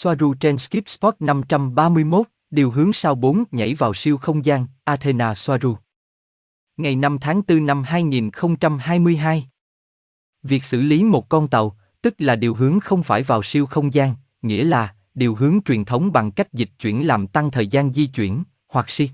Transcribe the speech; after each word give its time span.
Soaru 0.00 0.34
trên 0.34 0.58
Skip 0.58 0.88
Spot 0.88 1.14
531, 1.20 2.26
điều 2.50 2.70
hướng 2.70 2.92
sao 2.92 3.14
4 3.14 3.44
nhảy 3.50 3.74
vào 3.74 3.94
siêu 3.94 4.16
không 4.16 4.44
gian, 4.44 4.66
Athena 4.84 5.34
Soaru. 5.34 5.76
Ngày 6.76 6.96
5 6.96 7.18
tháng 7.20 7.42
4 7.48 7.66
năm 7.66 7.82
2022. 7.82 9.48
Việc 10.42 10.64
xử 10.64 10.80
lý 10.80 11.04
một 11.04 11.28
con 11.28 11.48
tàu, 11.48 11.76
tức 12.02 12.14
là 12.18 12.36
điều 12.36 12.54
hướng 12.54 12.80
không 12.80 13.02
phải 13.02 13.22
vào 13.22 13.42
siêu 13.42 13.66
không 13.66 13.94
gian, 13.94 14.14
nghĩa 14.42 14.64
là 14.64 14.94
điều 15.14 15.34
hướng 15.34 15.58
truyền 15.64 15.84
thống 15.84 16.12
bằng 16.12 16.30
cách 16.30 16.52
dịch 16.52 16.70
chuyển 16.78 17.06
làm 17.06 17.26
tăng 17.26 17.50
thời 17.50 17.66
gian 17.66 17.92
di 17.92 18.06
chuyển, 18.06 18.42
hoặc 18.68 18.90
si. 18.90 19.10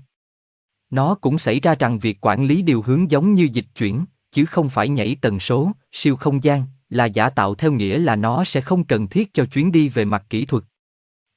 Nó 0.89 1.15
cũng 1.15 1.37
xảy 1.37 1.59
ra 1.59 1.75
rằng 1.75 1.99
việc 1.99 2.17
quản 2.21 2.45
lý 2.45 2.61
điều 2.61 2.81
hướng 2.81 3.11
giống 3.11 3.33
như 3.33 3.47
dịch 3.53 3.67
chuyển, 3.75 4.05
chứ 4.31 4.45
không 4.45 4.69
phải 4.69 4.89
nhảy 4.89 5.17
tần 5.21 5.39
số, 5.39 5.71
siêu 5.91 6.15
không 6.15 6.43
gian, 6.43 6.63
là 6.89 7.05
giả 7.05 7.29
tạo 7.29 7.55
theo 7.55 7.71
nghĩa 7.71 7.97
là 7.99 8.15
nó 8.15 8.43
sẽ 8.43 8.61
không 8.61 8.83
cần 8.83 9.07
thiết 9.07 9.33
cho 9.33 9.45
chuyến 9.45 9.71
đi 9.71 9.89
về 9.89 10.05
mặt 10.05 10.25
kỹ 10.29 10.45
thuật. 10.45 10.63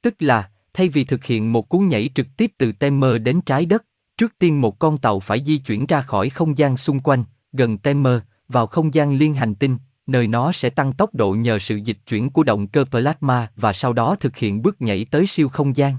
Tức 0.09 0.15
là, 0.19 0.51
thay 0.73 0.89
vì 0.89 1.05
thực 1.05 1.25
hiện 1.25 1.53
một 1.53 1.69
cú 1.69 1.79
nhảy 1.79 2.11
trực 2.15 2.27
tiếp 2.37 2.53
từ 2.59 2.73
Temer 2.73 3.23
đến 3.23 3.41
trái 3.41 3.67
đất, 3.67 3.85
trước 4.19 4.39
tiên 4.39 4.61
một 4.61 4.79
con 4.79 4.99
tàu 4.99 5.21
phải 5.21 5.45
di 5.45 5.59
chuyển 5.59 5.87
ra 5.87 6.01
khỏi 6.01 6.31
không 6.31 6.59
gian 6.59 6.77
xung 6.77 7.01
quanh, 7.01 7.25
gần 7.53 7.79
Temer, 7.79 8.19
vào 8.49 8.67
không 8.67 8.95
gian 8.95 9.19
liên 9.19 9.35
hành 9.35 9.55
tinh, 9.55 9.77
nơi 10.07 10.27
nó 10.27 10.53
sẽ 10.53 10.71
tăng 10.71 10.93
tốc 10.93 11.15
độ 11.15 11.33
nhờ 11.33 11.59
sự 11.59 11.77
dịch 11.77 11.99
chuyển 12.07 12.31
của 12.31 12.43
động 12.43 12.67
cơ 12.67 12.85
plasma 12.85 13.51
và 13.57 13.73
sau 13.73 13.93
đó 13.93 14.17
thực 14.21 14.37
hiện 14.37 14.63
bước 14.63 14.81
nhảy 14.81 15.05
tới 15.05 15.27
siêu 15.27 15.49
không 15.49 15.77
gian. 15.77 15.95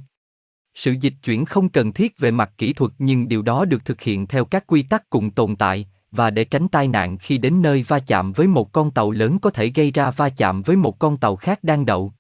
Sự 0.76 0.96
dịch 1.02 1.14
chuyển 1.24 1.46
không 1.46 1.70
cần 1.70 1.94
thiết 1.94 2.20
về 2.20 2.32
mặt 2.32 2.52
kỹ 2.58 2.74
thuật 2.74 2.92
nhưng 3.00 3.28
điều 3.28 3.42
đó 3.42 3.66
được 3.66 3.86
thực 3.86 4.02
hiện 4.02 4.28
theo 4.28 4.46
các 4.46 4.68
quy 4.68 4.82
tắc 4.82 5.10
cùng 5.10 5.32
tồn 5.32 5.56
tại, 5.56 5.88
và 6.12 6.30
để 6.30 6.44
tránh 6.46 6.68
tai 6.68 6.88
nạn 6.88 7.18
khi 7.18 7.38
đến 7.38 7.62
nơi 7.62 7.86
va 7.88 8.00
chạm 8.00 8.32
với 8.32 8.48
một 8.48 8.72
con 8.72 8.92
tàu 8.92 9.12
lớn 9.12 9.40
có 9.40 9.50
thể 9.50 9.68
gây 9.76 9.92
ra 9.92 10.12
va 10.12 10.30
chạm 10.30 10.62
với 10.62 10.76
một 10.76 11.00
con 11.00 11.18
tàu 11.18 11.36
khác 11.36 11.64
đang 11.64 11.86
đậu. 11.86 12.14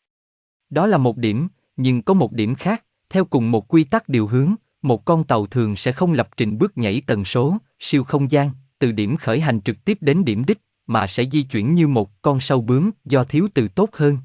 Đó 0.70 0.88
là 0.88 0.98
một 0.98 1.18
điểm, 1.18 1.48
nhưng 1.82 2.02
có 2.02 2.14
một 2.14 2.34
điểm 2.34 2.56
khác, 2.56 2.84
theo 3.10 3.26
cùng 3.26 3.52
một 3.52 3.74
quy 3.74 3.84
tắc 3.84 4.10
điều 4.10 4.28
hướng, 4.28 4.56
một 4.82 5.06
con 5.06 5.24
tàu 5.24 5.46
thường 5.46 5.76
sẽ 5.76 5.91
không 5.91 6.13
lập 6.13 6.30
trình 6.38 6.58
bước 6.58 6.77
nhảy 6.77 7.02
tần 7.08 7.26
số, 7.26 7.58
siêu 7.80 8.04
không 8.04 8.32
gian, 8.32 8.49
từ 8.80 8.91
điểm 8.91 9.18
khởi 9.18 9.40
hành 9.40 9.62
trực 9.62 9.86
tiếp 9.86 9.98
đến 10.02 10.26
điểm 10.26 10.46
đích, 10.46 10.60
mà 10.88 11.08
sẽ 11.08 11.24
di 11.32 11.44
chuyển 11.44 11.74
như 11.74 11.88
một 11.88 12.21
con 12.21 12.40
sâu 12.40 12.62
bướm 12.62 12.91
do 13.05 13.24
thiếu 13.24 13.48
từ 13.54 13.68
tốt 13.68 13.90
hơn. 13.94 14.18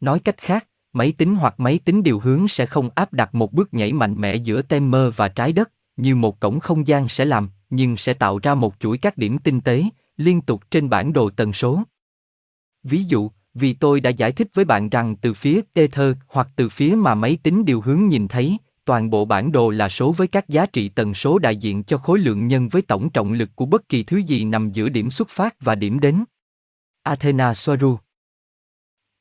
Nói 0.00 0.20
cách 0.20 0.36
khác, 0.38 0.66
máy 0.92 1.12
tính 1.12 1.34
hoặc 1.34 1.60
máy 1.60 1.80
tính 1.84 2.02
điều 2.02 2.20
hướng 2.20 2.48
sẽ 2.48 2.66
không 2.66 2.90
áp 2.94 3.12
đặt 3.12 3.34
một 3.34 3.52
bước 3.52 3.74
nhảy 3.74 3.92
mạnh 3.92 4.14
mẽ 4.18 4.36
giữa 4.36 4.62
tem 4.62 4.90
mơ 4.90 5.12
và 5.16 5.28
trái 5.28 5.52
đất, 5.52 5.72
như 5.96 6.16
một 6.16 6.40
cổng 6.40 6.60
không 6.60 6.86
gian 6.86 7.08
sẽ 7.08 7.24
làm, 7.24 7.48
nhưng 7.70 7.96
sẽ 7.96 8.14
tạo 8.14 8.38
ra 8.38 8.54
một 8.54 8.74
chuỗi 8.80 8.98
các 8.98 9.16
điểm 9.16 9.38
tinh 9.38 9.60
tế, 9.60 9.84
liên 10.16 10.40
tục 10.40 10.70
trên 10.70 10.90
bản 10.90 11.12
đồ 11.12 11.30
tần 11.30 11.52
số. 11.52 11.82
Ví 12.82 13.04
dụ, 13.04 13.30
vì 13.54 13.72
tôi 13.72 14.00
đã 14.00 14.10
giải 14.10 14.32
thích 14.32 14.48
với 14.54 14.64
bạn 14.64 14.88
rằng 14.88 15.16
từ 15.16 15.34
phía 15.34 15.60
Ether 15.74 16.16
hoặc 16.28 16.48
từ 16.56 16.68
phía 16.68 16.94
mà 16.94 17.14
máy 17.14 17.38
tính 17.42 17.64
điều 17.64 17.80
hướng 17.80 18.08
nhìn 18.08 18.28
thấy, 18.28 18.58
toàn 18.84 19.10
bộ 19.10 19.24
bản 19.24 19.52
đồ 19.52 19.70
là 19.70 19.88
số 19.88 20.12
với 20.12 20.26
các 20.26 20.48
giá 20.48 20.66
trị 20.66 20.88
tần 20.88 21.14
số 21.14 21.38
đại 21.38 21.56
diện 21.56 21.82
cho 21.84 21.98
khối 21.98 22.18
lượng 22.18 22.46
nhân 22.46 22.68
với 22.68 22.82
tổng 22.82 23.10
trọng 23.10 23.32
lực 23.32 23.50
của 23.54 23.66
bất 23.66 23.88
kỳ 23.88 24.02
thứ 24.02 24.16
gì 24.16 24.44
nằm 24.44 24.72
giữa 24.72 24.88
điểm 24.88 25.10
xuất 25.10 25.28
phát 25.28 25.54
và 25.60 25.74
điểm 25.74 26.00
đến. 26.00 26.24
Athena 27.02 27.54
Soaru 27.54 27.98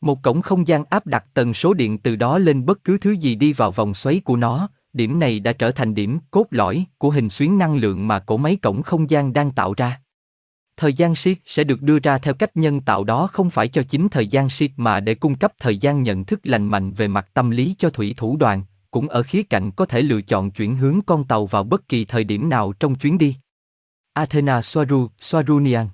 Một 0.02 0.24
cổng 0.24 0.42
không 0.42 0.68
gian 0.68 0.84
áp 0.90 1.08
đặt 1.08 1.26
tần 1.34 1.54
số 1.54 1.74
điện 1.74 1.98
từ 1.98 2.16
đó 2.16 2.38
lên 2.38 2.66
bất 2.66 2.84
cứ 2.84 2.98
thứ 2.98 3.12
gì 3.12 3.36
đi 3.36 3.54
vào 3.54 3.72
vòng 3.72 3.94
xoáy 3.94 4.20
của 4.20 4.36
nó, 4.36 4.70
điểm 4.94 5.20
này 5.20 5.40
đã 5.40 5.54
trở 5.54 5.72
thành 5.72 5.96
điểm 5.96 6.20
cốt 6.32 6.46
lõi 6.52 6.86
của 6.98 7.10
hình 7.10 7.30
xuyến 7.30 7.58
năng 7.58 7.76
lượng 7.76 8.08
mà 8.08 8.20
cổ 8.20 8.38
máy 8.38 8.56
cổng 8.56 8.82
không 8.82 9.10
gian 9.10 9.34
đang 9.34 9.52
tạo 9.52 9.74
ra. 9.78 10.02
Thời 10.80 10.94
gian 10.94 11.16
siết 11.16 11.38
sẽ 11.46 11.64
được 11.64 11.82
đưa 11.82 12.00
ra 12.00 12.18
theo 12.18 12.34
cách 12.34 12.58
nhân 12.58 12.82
tạo 12.82 13.04
đó 13.04 13.28
không 13.28 13.50
phải 13.50 13.68
cho 13.68 13.84
chính 13.84 14.10
thời 14.10 14.28
gian 14.28 14.50
siết 14.50 14.72
mà 14.78 15.00
để 15.00 15.16
cung 15.16 15.36
cấp 15.36 15.54
thời 15.60 15.78
gian 15.78 16.04
nhận 16.04 16.26
thức 16.26 16.40
lành 16.44 16.66
mạnh 16.66 16.92
về 16.92 17.08
mặt 17.08 17.28
tâm 17.34 17.50
lý 17.50 17.76
cho 17.78 17.90
thủy 17.90 18.14
thủ 18.18 18.38
đoàn, 18.38 18.64
cũng 18.92 19.10
ở 19.10 19.24
khía 19.24 19.44
cạnh 19.44 19.72
có 19.72 19.86
thể 19.86 20.02
lựa 20.02 20.22
chọn 20.22 20.52
chuyển 20.52 20.76
hướng 20.76 21.00
con 21.06 21.24
tàu 21.24 21.46
vào 21.46 21.64
bất 21.64 21.88
kỳ 21.88 22.06
thời 22.06 22.24
điểm 22.24 22.50
nào 22.50 22.74
trong 22.74 22.96
chuyến 22.96 23.18
đi. 23.18 23.36
Athena 24.14 24.62
Soaru, 24.62 25.08
Soarunian 25.20 25.88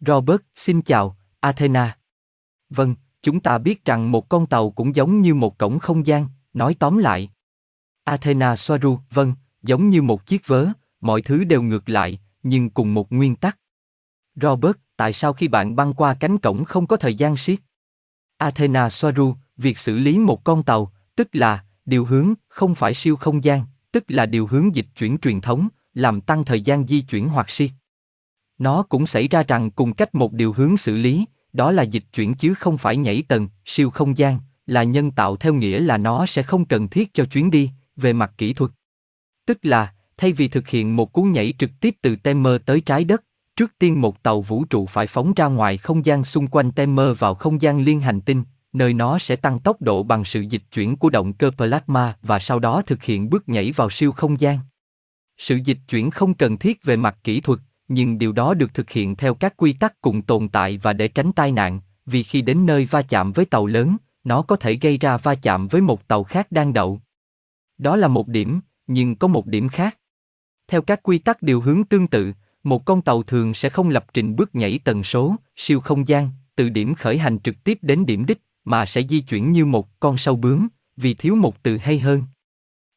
Robert, 0.00 0.40
xin 0.54 0.82
chào, 0.82 1.16
Athena. 1.40 1.98
Vâng, 2.70 2.94
chúng 3.22 3.40
ta 3.40 3.58
biết 3.58 3.84
rằng 3.84 4.12
một 4.12 4.28
con 4.28 4.46
tàu 4.46 4.70
cũng 4.70 4.96
giống 4.96 5.20
như 5.20 5.34
một 5.34 5.58
cổng 5.58 5.78
không 5.78 6.06
gian, 6.06 6.26
nói 6.54 6.76
tóm 6.78 6.98
lại. 6.98 7.30
Athena 8.04 8.56
Soaru, 8.56 8.98
vâng, 9.10 9.34
giống 9.62 9.88
như 9.88 10.02
một 10.02 10.26
chiếc 10.26 10.46
vớ, 10.46 10.66
mọi 11.00 11.22
thứ 11.22 11.44
đều 11.44 11.62
ngược 11.62 11.88
lại, 11.88 12.18
nhưng 12.42 12.70
cùng 12.70 12.94
một 12.94 13.12
nguyên 13.12 13.36
tắc. 13.36 13.58
Robert, 14.42 14.76
tại 14.96 15.12
sao 15.12 15.32
khi 15.32 15.48
bạn 15.48 15.76
băng 15.76 15.94
qua 15.94 16.14
cánh 16.14 16.38
cổng 16.38 16.64
không 16.64 16.86
có 16.86 16.96
thời 16.96 17.14
gian 17.14 17.36
siết? 17.36 17.58
Athena 18.36 18.90
Soaru, 18.90 19.34
việc 19.56 19.78
xử 19.78 19.98
lý 19.98 20.18
một 20.18 20.44
con 20.44 20.62
tàu, 20.62 20.92
tức 21.16 21.28
là 21.32 21.64
điều 21.86 22.04
hướng, 22.04 22.34
không 22.48 22.74
phải 22.74 22.94
siêu 22.94 23.16
không 23.16 23.44
gian, 23.44 23.64
tức 23.92 24.04
là 24.08 24.26
điều 24.26 24.46
hướng 24.46 24.74
dịch 24.74 24.86
chuyển 24.96 25.18
truyền 25.18 25.40
thống, 25.40 25.68
làm 25.94 26.20
tăng 26.20 26.44
thời 26.44 26.60
gian 26.60 26.86
di 26.86 27.00
chuyển 27.00 27.28
hoặc 27.28 27.50
siết. 27.50 27.70
Nó 28.58 28.82
cũng 28.82 29.06
xảy 29.06 29.28
ra 29.28 29.42
rằng 29.42 29.70
cùng 29.70 29.94
cách 29.94 30.14
một 30.14 30.32
điều 30.32 30.52
hướng 30.52 30.76
xử 30.76 30.96
lý, 30.96 31.24
đó 31.52 31.72
là 31.72 31.82
dịch 31.82 32.04
chuyển 32.12 32.34
chứ 32.34 32.54
không 32.54 32.78
phải 32.78 32.96
nhảy 32.96 33.22
tầng, 33.28 33.48
siêu 33.64 33.90
không 33.90 34.18
gian, 34.18 34.40
là 34.66 34.82
nhân 34.82 35.10
tạo 35.10 35.36
theo 35.36 35.54
nghĩa 35.54 35.80
là 35.80 35.98
nó 35.98 36.26
sẽ 36.26 36.42
không 36.42 36.64
cần 36.64 36.88
thiết 36.88 37.14
cho 37.14 37.24
chuyến 37.24 37.50
đi, 37.50 37.70
về 37.96 38.12
mặt 38.12 38.32
kỹ 38.38 38.52
thuật. 38.52 38.70
Tức 39.46 39.58
là, 39.62 39.94
thay 40.16 40.32
vì 40.32 40.48
thực 40.48 40.68
hiện 40.68 40.96
một 40.96 41.12
cú 41.12 41.22
nhảy 41.22 41.54
trực 41.58 41.70
tiếp 41.80 41.96
từ 42.02 42.16
Temer 42.16 42.54
tới 42.66 42.80
trái 42.80 43.04
đất, 43.04 43.24
trước 43.58 43.78
tiên 43.78 44.00
một 44.00 44.22
tàu 44.22 44.40
vũ 44.40 44.64
trụ 44.64 44.86
phải 44.86 45.06
phóng 45.06 45.32
ra 45.34 45.46
ngoài 45.46 45.78
không 45.78 46.04
gian 46.04 46.24
xung 46.24 46.46
quanh 46.46 46.70
Temer 46.72 47.18
vào 47.18 47.34
không 47.34 47.62
gian 47.62 47.84
liên 47.84 48.00
hành 48.00 48.20
tinh, 48.20 48.44
nơi 48.72 48.92
nó 48.92 49.18
sẽ 49.18 49.36
tăng 49.36 49.58
tốc 49.58 49.82
độ 49.82 50.02
bằng 50.02 50.24
sự 50.24 50.40
dịch 50.40 50.62
chuyển 50.72 50.96
của 50.96 51.10
động 51.10 51.32
cơ 51.32 51.50
plasma 51.56 52.16
và 52.22 52.38
sau 52.38 52.58
đó 52.58 52.82
thực 52.82 53.02
hiện 53.02 53.30
bước 53.30 53.48
nhảy 53.48 53.72
vào 53.72 53.90
siêu 53.90 54.12
không 54.12 54.40
gian. 54.40 54.58
Sự 55.38 55.58
dịch 55.64 55.78
chuyển 55.88 56.10
không 56.10 56.34
cần 56.34 56.58
thiết 56.58 56.84
về 56.84 56.96
mặt 56.96 57.18
kỹ 57.24 57.40
thuật, 57.40 57.60
nhưng 57.88 58.18
điều 58.18 58.32
đó 58.32 58.54
được 58.54 58.74
thực 58.74 58.90
hiện 58.90 59.16
theo 59.16 59.34
các 59.34 59.56
quy 59.56 59.72
tắc 59.72 60.00
cùng 60.00 60.22
tồn 60.22 60.48
tại 60.48 60.78
và 60.82 60.92
để 60.92 61.08
tránh 61.08 61.32
tai 61.32 61.52
nạn, 61.52 61.80
vì 62.06 62.22
khi 62.22 62.42
đến 62.42 62.66
nơi 62.66 62.86
va 62.86 63.02
chạm 63.02 63.32
với 63.32 63.44
tàu 63.44 63.66
lớn, 63.66 63.96
nó 64.24 64.42
có 64.42 64.56
thể 64.56 64.74
gây 64.74 64.98
ra 64.98 65.16
va 65.16 65.34
chạm 65.34 65.68
với 65.68 65.80
một 65.80 66.08
tàu 66.08 66.24
khác 66.24 66.52
đang 66.52 66.72
đậu. 66.72 67.00
Đó 67.78 67.96
là 67.96 68.08
một 68.08 68.28
điểm, 68.28 68.60
nhưng 68.86 69.16
có 69.16 69.28
một 69.28 69.46
điểm 69.46 69.68
khác. 69.68 69.98
Theo 70.68 70.82
các 70.82 71.02
quy 71.02 71.18
tắc 71.18 71.42
điều 71.42 71.60
hướng 71.60 71.84
tương 71.84 72.06
tự, 72.06 72.32
một 72.64 72.84
con 72.84 73.02
tàu 73.02 73.22
thường 73.22 73.54
sẽ 73.54 73.68
không 73.68 73.88
lập 73.88 74.06
trình 74.14 74.36
bước 74.36 74.54
nhảy 74.54 74.78
tần 74.84 75.04
số, 75.04 75.36
siêu 75.56 75.80
không 75.80 76.08
gian, 76.08 76.30
từ 76.56 76.68
điểm 76.68 76.94
khởi 76.94 77.18
hành 77.18 77.38
trực 77.38 77.64
tiếp 77.64 77.78
đến 77.82 78.06
điểm 78.06 78.26
đích, 78.26 78.42
mà 78.64 78.86
sẽ 78.86 79.02
di 79.02 79.20
chuyển 79.20 79.52
như 79.52 79.66
một 79.66 80.00
con 80.00 80.18
sâu 80.18 80.36
bướm, 80.36 80.68
vì 80.96 81.14
thiếu 81.14 81.34
một 81.34 81.62
từ 81.62 81.76
hay 81.76 81.98
hơn. 81.98 82.22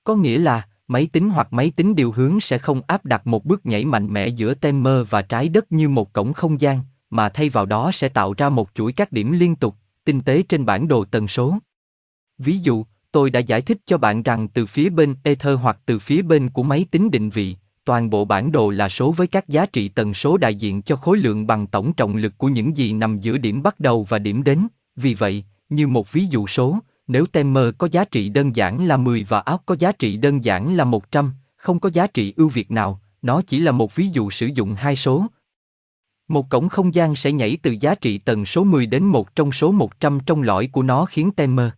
Có 0.04 0.16
nghĩa 0.16 0.38
là, 0.38 0.68
máy 0.88 1.08
tính 1.08 1.30
hoặc 1.30 1.54
máy 1.54 1.72
tính 1.76 1.96
điều 1.96 2.12
hướng 2.12 2.40
sẽ 2.40 2.58
không 2.58 2.82
áp 2.88 3.06
đặt 3.06 3.28
một 3.28 3.46
bước 3.46 3.66
nhảy 3.66 3.86
mạnh 3.86 4.14
mẽ 4.14 4.28
giữa 4.28 4.54
tem 4.54 4.84
mơ 4.84 5.06
và 5.10 5.22
trái 5.22 5.50
đất 5.50 5.72
như 5.72 5.90
một 5.90 6.14
cổng 6.14 6.34
không 6.34 6.62
gian, 6.62 6.80
mà 7.10 7.30
thay 7.30 7.50
vào 7.50 7.66
đó 7.66 7.92
sẽ 7.94 8.10
tạo 8.10 8.34
ra 8.38 8.50
một 8.50 8.70
chuỗi 8.74 8.92
các 8.92 9.12
điểm 9.12 9.32
liên 9.32 9.56
tục, 9.56 9.76
tinh 10.04 10.22
tế 10.22 10.44
trên 10.50 10.66
bản 10.66 10.88
đồ 10.88 11.06
tần 11.06 11.28
số. 11.28 11.58
Ví 12.38 12.58
dụ, 12.58 12.86
tôi 13.12 13.30
đã 13.30 13.40
giải 13.40 13.62
thích 13.62 13.78
cho 13.86 13.98
bạn 13.98 14.24
rằng 14.24 14.48
từ 14.48 14.66
phía 14.66 14.90
bên 14.90 15.16
Ether 15.24 15.60
hoặc 15.60 15.80
từ 15.86 16.00
phía 16.00 16.22
bên 16.22 16.50
của 16.50 16.64
máy 16.64 16.86
tính 16.92 17.12
định 17.12 17.30
vị, 17.30 17.56
toàn 17.86 18.10
bộ 18.10 18.26
bản 18.26 18.52
đồ 18.52 18.70
là 18.70 18.90
số 18.90 19.12
với 19.12 19.28
các 19.28 19.48
giá 19.48 19.66
trị 19.66 19.90
tần 19.90 20.14
số 20.14 20.38
đại 20.38 20.56
diện 20.56 20.82
cho 20.82 20.96
khối 20.96 21.18
lượng 21.18 21.48
bằng 21.48 21.68
tổng 21.68 21.94
trọng 21.94 22.16
lực 22.16 22.38
của 22.38 22.48
những 22.48 22.78
gì 22.78 22.94
nằm 22.94 23.20
giữa 23.20 23.38
điểm 23.38 23.64
bắt 23.64 23.80
đầu 23.80 24.04
và 24.10 24.20
điểm 24.20 24.44
đến. 24.44 24.68
Vì 24.96 25.14
vậy, 25.14 25.44
như 25.70 25.88
một 25.88 26.12
ví 26.12 26.26
dụ 26.26 26.48
số, 26.48 26.78
nếu 27.08 27.26
Temer 27.26 27.66
có 27.78 27.88
giá 27.92 28.06
trị 28.06 28.30
đơn 28.30 28.56
giản 28.56 28.88
là 28.88 28.98
10 28.98 29.26
và 29.30 29.40
áo 29.40 29.60
có 29.66 29.76
giá 29.80 29.92
trị 29.92 30.18
đơn 30.18 30.44
giản 30.44 30.76
là 30.76 30.84
100, 30.84 31.32
không 31.56 31.80
có 31.80 31.90
giá 31.90 32.08
trị 32.08 32.34
ưu 32.38 32.50
việt 32.50 32.72
nào, 32.72 33.00
nó 33.22 33.42
chỉ 33.42 33.60
là 33.60 33.72
một 33.72 33.96
ví 33.96 34.08
dụ 34.08 34.30
sử 34.30 34.46
dụng 34.46 34.74
hai 34.74 34.96
số. 34.96 35.26
Một 36.28 36.50
cổng 36.50 36.70
không 36.70 36.94
gian 36.94 37.16
sẽ 37.16 37.32
nhảy 37.32 37.58
từ 37.62 37.76
giá 37.80 37.96
trị 37.96 38.18
tần 38.18 38.46
số 38.46 38.64
10 38.64 38.86
đến 38.86 39.04
một 39.04 39.36
trong 39.36 39.52
số 39.52 39.72
100 39.72 40.20
trong 40.26 40.42
lõi 40.42 40.68
của 40.68 40.84
nó 40.84 41.06
khiến 41.06 41.32
Temer 41.32 41.70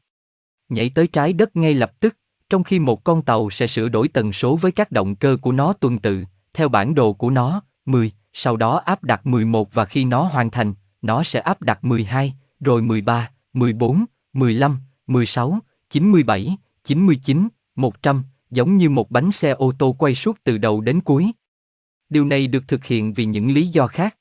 nhảy 0.74 0.90
tới 0.90 1.08
trái 1.08 1.34
đất 1.34 1.55
ngay 1.55 1.73
lập 1.73 2.00
tức, 2.00 2.17
trong 2.53 2.64
khi 2.64 2.79
một 2.79 3.03
con 3.03 3.22
tàu 3.22 3.50
sẽ 3.50 3.67
sửa 3.67 3.90
đổi 3.90 4.08
tần 4.08 4.34
số 4.34 4.55
với 4.55 4.72
các 4.72 4.91
động 4.91 5.16
cơ 5.16 5.38
của 5.41 5.52
nó 5.52 5.73
tuần 5.73 6.00
tự, 6.00 6.23
theo 6.53 6.70
bản 6.70 6.96
đồ 6.96 7.14
của 7.14 7.29
nó, 7.29 7.61
10, 7.85 8.11
sau 8.34 8.58
đó 8.58 8.82
áp 8.85 9.03
đặt 9.03 9.26
11 9.26 9.73
và 9.73 9.85
khi 9.85 10.05
nó 10.05 10.23
hoàn 10.23 10.52
thành, 10.52 10.73
nó 11.02 11.23
sẽ 11.23 11.40
áp 11.40 11.61
đặt 11.61 11.84
12, 11.84 12.34
rồi 12.59 12.82
13, 12.82 13.32
14, 13.53 14.05
15, 14.34 14.79
16, 15.08 15.59
97, 15.90 16.58
99, 16.84 17.47
100, 17.76 18.23
giống 18.52 18.78
như 18.78 18.90
một 18.90 19.11
bánh 19.11 19.32
xe 19.32 19.52
ô 19.52 19.73
tô 19.79 19.96
quay 20.00 20.16
suốt 20.16 20.38
từ 20.44 20.58
đầu 20.58 20.82
đến 20.82 21.02
cuối. 21.02 21.32
Điều 22.09 22.26
này 22.26 22.47
được 22.47 22.64
thực 22.67 22.85
hiện 22.85 23.14
vì 23.14 23.26
những 23.26 23.52
lý 23.52 23.67
do 23.67 23.88
khác. 23.88 24.17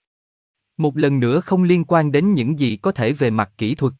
Một 0.76 0.96
lần 0.96 1.20
nữa 1.20 1.40
không 1.40 1.62
liên 1.62 1.84
quan 1.84 2.12
đến 2.12 2.34
những 2.34 2.58
gì 2.58 2.76
có 2.76 2.92
thể 2.92 3.12
về 3.12 3.30
mặt 3.30 3.52
kỹ 3.58 3.74
thuật. 3.74 3.92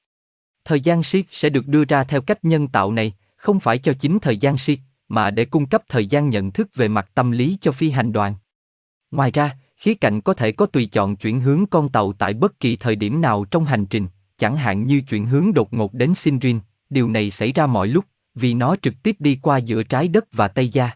Thời 0.65 0.81
gian 0.81 1.03
siết 1.03 1.25
sẽ 1.31 1.51
được 1.51 1.67
đưa 1.67 1.85
ra 1.85 2.05
theo 2.05 2.23
cách 2.23 2.45
nhân 2.45 2.69
tạo 2.69 2.93
này, 2.93 3.13
không 3.43 3.61
phải 3.61 3.79
cho 3.79 3.93
chính 3.93 4.19
thời 4.19 4.37
gian 4.37 4.59
siết, 4.59 4.79
mà 5.09 5.31
để 5.31 5.45
cung 5.45 5.67
cấp 5.67 5.83
thời 5.89 6.07
gian 6.07 6.31
nhận 6.31 6.51
thức 6.51 6.69
về 6.75 6.89
mặt 6.89 7.11
tâm 7.15 7.31
lý 7.31 7.59
cho 7.61 7.73
phi 7.73 7.91
hành 7.91 8.13
đoàn. 8.13 8.35
Ngoài 9.11 9.31
ra, 9.31 9.57
khía 9.77 9.95
cạnh 9.95 10.21
có 10.21 10.35
thể 10.35 10.53
có 10.53 10.67
tùy 10.67 10.87
chọn 10.87 11.17
chuyển 11.17 11.41
hướng 11.41 11.65
con 11.71 11.89
tàu 11.89 12.13
tại 12.13 12.35
bất 12.35 12.61
kỳ 12.61 12.77
thời 12.77 12.97
điểm 12.97 13.21
nào 13.21 13.45
trong 13.45 13.65
hành 13.65 13.87
trình, 13.87 14.07
chẳng 14.39 14.57
hạn 14.57 14.87
như 14.87 15.01
chuyển 15.01 15.27
hướng 15.27 15.55
đột 15.55 15.73
ngột 15.73 15.95
đến 15.95 16.15
Sinrin, 16.15 16.61
điều 16.91 17.09
này 17.09 17.31
xảy 17.31 17.53
ra 17.53 17.67
mọi 17.67 17.89
lúc, 17.89 18.05
vì 18.35 18.55
nó 18.55 18.77
trực 18.83 18.95
tiếp 19.03 19.17
đi 19.19 19.39
qua 19.43 19.59
giữa 19.59 19.83
trái 19.83 20.09
đất 20.09 20.25
và 20.33 20.49
Tây 20.49 20.69
Gia. 20.69 20.91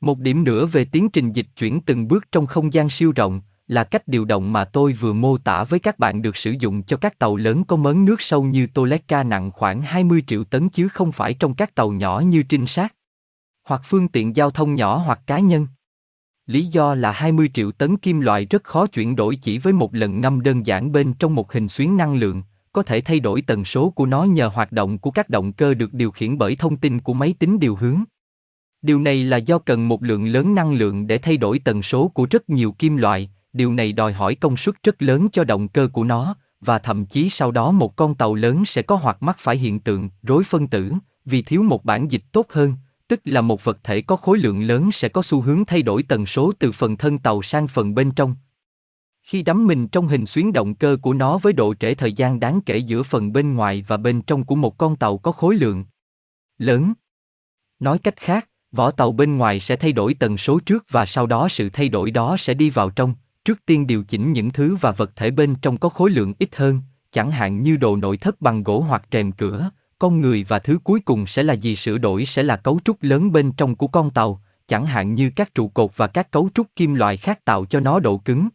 Một 0.00 0.18
điểm 0.18 0.44
nữa 0.44 0.66
về 0.66 0.84
tiến 0.84 1.08
trình 1.08 1.32
dịch 1.32 1.46
chuyển 1.56 1.80
từng 1.80 2.08
bước 2.08 2.32
trong 2.32 2.46
không 2.46 2.72
gian 2.72 2.90
siêu 2.90 3.12
rộng, 3.16 3.40
là 3.68 3.84
cách 3.84 4.08
điều 4.08 4.24
động 4.24 4.52
mà 4.52 4.64
tôi 4.64 4.92
vừa 4.92 5.12
mô 5.12 5.38
tả 5.38 5.64
với 5.64 5.80
các 5.80 5.98
bạn 5.98 6.22
được 6.22 6.36
sử 6.36 6.54
dụng 6.60 6.82
cho 6.82 6.96
các 6.96 7.18
tàu 7.18 7.36
lớn 7.36 7.64
có 7.64 7.76
mớn 7.76 8.04
nước 8.04 8.22
sâu 8.22 8.42
như 8.42 8.66
Toleka 8.66 9.22
nặng 9.22 9.50
khoảng 9.50 9.82
20 9.82 10.24
triệu 10.26 10.44
tấn 10.44 10.68
chứ 10.68 10.88
không 10.88 11.12
phải 11.12 11.34
trong 11.34 11.54
các 11.54 11.74
tàu 11.74 11.92
nhỏ 11.92 12.20
như 12.20 12.42
trinh 12.42 12.66
sát 12.66 12.94
hoặc 13.64 13.80
phương 13.84 14.08
tiện 14.08 14.36
giao 14.36 14.50
thông 14.50 14.74
nhỏ 14.74 14.96
hoặc 14.96 15.20
cá 15.26 15.38
nhân. 15.38 15.66
Lý 16.46 16.64
do 16.64 16.94
là 16.94 17.12
20 17.12 17.50
triệu 17.54 17.72
tấn 17.72 17.96
kim 17.96 18.20
loại 18.20 18.44
rất 18.44 18.64
khó 18.64 18.86
chuyển 18.86 19.16
đổi 19.16 19.36
chỉ 19.36 19.58
với 19.58 19.72
một 19.72 19.94
lần 19.94 20.20
ngâm 20.20 20.40
đơn 20.40 20.66
giản 20.66 20.92
bên 20.92 21.14
trong 21.14 21.34
một 21.34 21.52
hình 21.52 21.68
xuyến 21.68 21.96
năng 21.96 22.14
lượng, 22.14 22.42
có 22.72 22.82
thể 22.82 23.00
thay 23.00 23.20
đổi 23.20 23.42
tần 23.42 23.64
số 23.64 23.90
của 23.90 24.06
nó 24.06 24.24
nhờ 24.24 24.48
hoạt 24.48 24.72
động 24.72 24.98
của 24.98 25.10
các 25.10 25.30
động 25.30 25.52
cơ 25.52 25.74
được 25.74 25.94
điều 25.94 26.10
khiển 26.10 26.38
bởi 26.38 26.56
thông 26.56 26.76
tin 26.76 27.00
của 27.00 27.14
máy 27.14 27.34
tính 27.38 27.58
điều 27.60 27.76
hướng. 27.76 28.04
Điều 28.82 29.00
này 29.00 29.24
là 29.24 29.36
do 29.36 29.58
cần 29.58 29.88
một 29.88 30.02
lượng 30.02 30.26
lớn 30.26 30.54
năng 30.54 30.72
lượng 30.72 31.06
để 31.06 31.18
thay 31.18 31.36
đổi 31.36 31.58
tần 31.58 31.82
số 31.82 32.08
của 32.08 32.26
rất 32.30 32.50
nhiều 32.50 32.72
kim 32.72 32.96
loại, 32.96 33.30
điều 33.54 33.72
này 33.72 33.92
đòi 33.92 34.12
hỏi 34.12 34.34
công 34.34 34.56
suất 34.56 34.82
rất 34.82 35.02
lớn 35.02 35.28
cho 35.32 35.44
động 35.44 35.68
cơ 35.68 35.88
của 35.92 36.04
nó, 36.04 36.36
và 36.60 36.78
thậm 36.78 37.06
chí 37.06 37.30
sau 37.30 37.50
đó 37.50 37.70
một 37.70 37.96
con 37.96 38.14
tàu 38.14 38.34
lớn 38.34 38.64
sẽ 38.64 38.82
có 38.82 38.96
hoặc 38.96 39.22
mắc 39.22 39.36
phải 39.38 39.56
hiện 39.56 39.80
tượng 39.80 40.08
rối 40.22 40.44
phân 40.44 40.66
tử, 40.66 40.92
vì 41.24 41.42
thiếu 41.42 41.62
một 41.62 41.84
bản 41.84 42.10
dịch 42.10 42.22
tốt 42.32 42.46
hơn, 42.50 42.74
tức 43.08 43.20
là 43.24 43.40
một 43.40 43.64
vật 43.64 43.78
thể 43.82 44.00
có 44.00 44.16
khối 44.16 44.38
lượng 44.38 44.62
lớn 44.62 44.92
sẽ 44.92 45.08
có 45.08 45.22
xu 45.22 45.40
hướng 45.40 45.64
thay 45.64 45.82
đổi 45.82 46.02
tần 46.02 46.26
số 46.26 46.52
từ 46.58 46.72
phần 46.72 46.96
thân 46.96 47.18
tàu 47.18 47.42
sang 47.42 47.68
phần 47.68 47.94
bên 47.94 48.10
trong. 48.10 48.34
Khi 49.22 49.42
đắm 49.42 49.66
mình 49.66 49.88
trong 49.88 50.08
hình 50.08 50.26
xuyến 50.26 50.52
động 50.52 50.74
cơ 50.74 50.96
của 51.02 51.12
nó 51.12 51.38
với 51.38 51.52
độ 51.52 51.74
trễ 51.74 51.94
thời 51.94 52.12
gian 52.12 52.40
đáng 52.40 52.60
kể 52.66 52.76
giữa 52.76 53.02
phần 53.02 53.32
bên 53.32 53.54
ngoài 53.54 53.84
và 53.86 53.96
bên 53.96 54.22
trong 54.22 54.44
của 54.44 54.54
một 54.54 54.78
con 54.78 54.96
tàu 54.96 55.18
có 55.18 55.32
khối 55.32 55.54
lượng 55.54 55.84
lớn. 56.58 56.92
Nói 57.80 57.98
cách 57.98 58.16
khác, 58.16 58.48
vỏ 58.72 58.90
tàu 58.90 59.12
bên 59.12 59.36
ngoài 59.36 59.60
sẽ 59.60 59.76
thay 59.76 59.92
đổi 59.92 60.14
tần 60.14 60.38
số 60.38 60.60
trước 60.66 60.84
và 60.90 61.06
sau 61.06 61.26
đó 61.26 61.48
sự 61.48 61.70
thay 61.70 61.88
đổi 61.88 62.10
đó 62.10 62.36
sẽ 62.38 62.54
đi 62.54 62.70
vào 62.70 62.90
trong, 62.90 63.14
trước 63.44 63.66
tiên 63.66 63.86
điều 63.86 64.04
chỉnh 64.04 64.32
những 64.32 64.50
thứ 64.50 64.76
và 64.80 64.90
vật 64.90 65.16
thể 65.16 65.30
bên 65.30 65.54
trong 65.62 65.78
có 65.78 65.88
khối 65.88 66.10
lượng 66.10 66.34
ít 66.38 66.56
hơn, 66.56 66.80
chẳng 67.12 67.30
hạn 67.30 67.62
như 67.62 67.76
đồ 67.76 67.96
nội 67.96 68.16
thất 68.16 68.40
bằng 68.40 68.62
gỗ 68.62 68.80
hoặc 68.80 69.04
rèm 69.12 69.32
cửa, 69.32 69.70
con 69.98 70.20
người 70.20 70.44
và 70.48 70.58
thứ 70.58 70.78
cuối 70.84 71.00
cùng 71.00 71.26
sẽ 71.26 71.42
là 71.42 71.54
gì 71.54 71.76
sửa 71.76 71.98
đổi 71.98 72.26
sẽ 72.26 72.42
là 72.42 72.56
cấu 72.56 72.80
trúc 72.84 73.02
lớn 73.02 73.32
bên 73.32 73.52
trong 73.52 73.76
của 73.76 73.86
con 73.86 74.10
tàu, 74.10 74.42
chẳng 74.68 74.86
hạn 74.86 75.14
như 75.14 75.30
các 75.36 75.54
trụ 75.54 75.68
cột 75.68 75.96
và 75.96 76.06
các 76.06 76.30
cấu 76.30 76.48
trúc 76.54 76.66
kim 76.76 76.94
loại 76.94 77.16
khác 77.16 77.44
tạo 77.44 77.64
cho 77.64 77.80
nó 77.80 78.00
độ 78.00 78.18
cứng. 78.18 78.48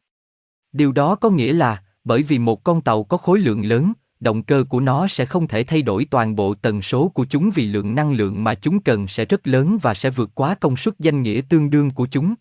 Điều 0.72 0.92
đó 0.92 1.16
có 1.16 1.30
nghĩa 1.30 1.54
là, 1.54 1.84
bởi 2.04 2.24
vì 2.24 2.40
một 2.40 2.64
con 2.64 2.82
tàu 2.82 3.04
có 3.04 3.18
khối 3.18 3.40
lượng 3.40 3.66
lớn, 3.66 3.94
động 4.20 4.44
cơ 4.44 4.64
của 4.70 4.80
nó 4.80 5.08
sẽ 5.08 5.26
không 5.26 5.48
thể 5.48 5.64
thay 5.64 5.82
đổi 5.82 6.06
toàn 6.06 6.36
bộ 6.36 6.54
tần 6.54 6.82
số 6.82 7.08
của 7.08 7.26
chúng 7.26 7.50
vì 7.56 7.66
lượng 7.66 7.96
năng 7.96 8.12
lượng 8.12 8.44
mà 8.44 8.56
chúng 8.56 8.80
cần 8.80 9.08
sẽ 9.08 9.26
rất 9.26 9.48
lớn 9.48 9.78
và 9.82 9.94
sẽ 9.94 10.10
vượt 10.10 10.30
quá 10.36 10.56
công 10.56 10.78
suất 10.78 11.00
danh 11.00 11.22
nghĩa 11.22 11.42
tương 11.50 11.70
đương 11.70 11.92
của 11.92 12.08
chúng. 12.12 12.34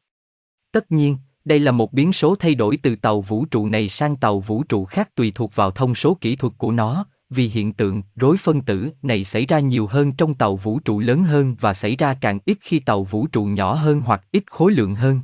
Tất 0.73 0.93
nhiên, 0.93 1.17
đây 1.49 1.59
là 1.59 1.73
một 1.73 1.93
biến 1.93 2.13
số 2.13 2.35
thay 2.35 2.55
đổi 2.55 2.77
từ 2.77 2.97
tàu 2.97 3.21
vũ 3.21 3.45
trụ 3.45 3.69
này 3.69 3.89
sang 3.89 4.17
tàu 4.17 4.41
vũ 4.41 4.63
trụ 4.63 4.85
khác 4.85 5.15
tùy 5.15 5.33
thuộc 5.35 5.55
vào 5.55 5.71
thông 5.71 5.95
số 5.95 6.17
kỹ 6.21 6.37
thuật 6.37 6.53
của 6.59 6.73
nó, 6.73 7.07
vì 7.31 7.49
hiện 7.49 7.73
tượng 7.73 8.03
rối 8.17 8.37
phân 8.37 8.61
tử 8.61 8.91
này 9.03 9.25
xảy 9.25 9.47
ra 9.47 9.59
nhiều 9.59 9.87
hơn 9.87 10.13
trong 10.13 10.35
tàu 10.35 10.57
vũ 10.57 10.79
trụ 10.79 11.01
lớn 11.01 11.23
hơn 11.23 11.57
và 11.61 11.75
xảy 11.75 11.97
ra 11.97 12.15
càng 12.15 12.39
ít 12.45 12.59
khi 12.61 12.79
tàu 12.79 13.05
vũ 13.05 13.27
trụ 13.27 13.45
nhỏ 13.45 13.75
hơn 13.75 14.01
hoặc 14.01 14.25
ít 14.33 14.45
khối 14.51 14.73
lượng 14.73 14.95
hơn. 14.95 15.21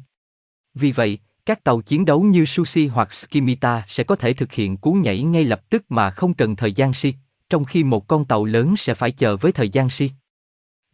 Vì 0.74 0.92
vậy, 0.92 1.18
các 1.46 1.64
tàu 1.64 1.80
chiến 1.80 2.04
đấu 2.04 2.22
như 2.22 2.44
Sushi 2.44 2.86
hoặc 2.86 3.12
Skimita 3.12 3.84
sẽ 3.88 4.04
có 4.04 4.16
thể 4.16 4.32
thực 4.32 4.52
hiện 4.52 4.76
cú 4.76 4.92
nhảy 4.92 5.22
ngay 5.22 5.44
lập 5.44 5.70
tức 5.70 5.84
mà 5.88 6.10
không 6.10 6.34
cần 6.34 6.56
thời 6.56 6.72
gian 6.72 6.94
si, 6.94 7.14
trong 7.50 7.64
khi 7.64 7.84
một 7.84 8.06
con 8.06 8.24
tàu 8.24 8.44
lớn 8.44 8.76
sẽ 8.76 8.94
phải 8.94 9.12
chờ 9.12 9.36
với 9.36 9.52
thời 9.52 9.68
gian 9.68 9.90
si. 9.90 10.10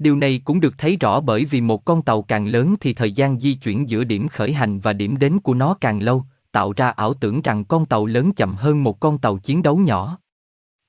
Điều 0.00 0.17
này 0.17 0.41
cũng 0.44 0.61
được 0.61 0.79
thấy 0.79 0.97
rõ 0.97 1.20
bởi 1.20 1.44
vì 1.44 1.61
một 1.61 1.85
con 1.85 2.02
tàu 2.02 2.23
càng 2.23 2.47
lớn 2.47 2.75
thì 2.81 2.94
thời 2.94 3.12
gian 3.12 3.41
di 3.41 3.55
chuyển 3.55 3.88
giữa 3.88 4.05
điểm 4.05 4.29
khởi 4.29 4.52
hành 4.52 4.81
và 4.81 4.93
điểm 4.93 5.19
đến 5.19 5.41
của 5.41 5.55
nó 5.55 5.75
càng 5.81 6.02
lâu, 6.02 6.25
tạo 6.52 6.73
ra 6.76 6.91
ảo 6.91 7.14
tưởng 7.14 7.43
rằng 7.43 7.64
con 7.64 7.87
tàu 7.87 8.06
lớn 8.06 8.32
chậm 8.32 8.55
hơn 8.55 8.85
một 8.85 9.00
con 9.00 9.19
tàu 9.19 9.38
chiến 9.38 9.62
đấu 9.62 9.76
nhỏ. 9.76 10.19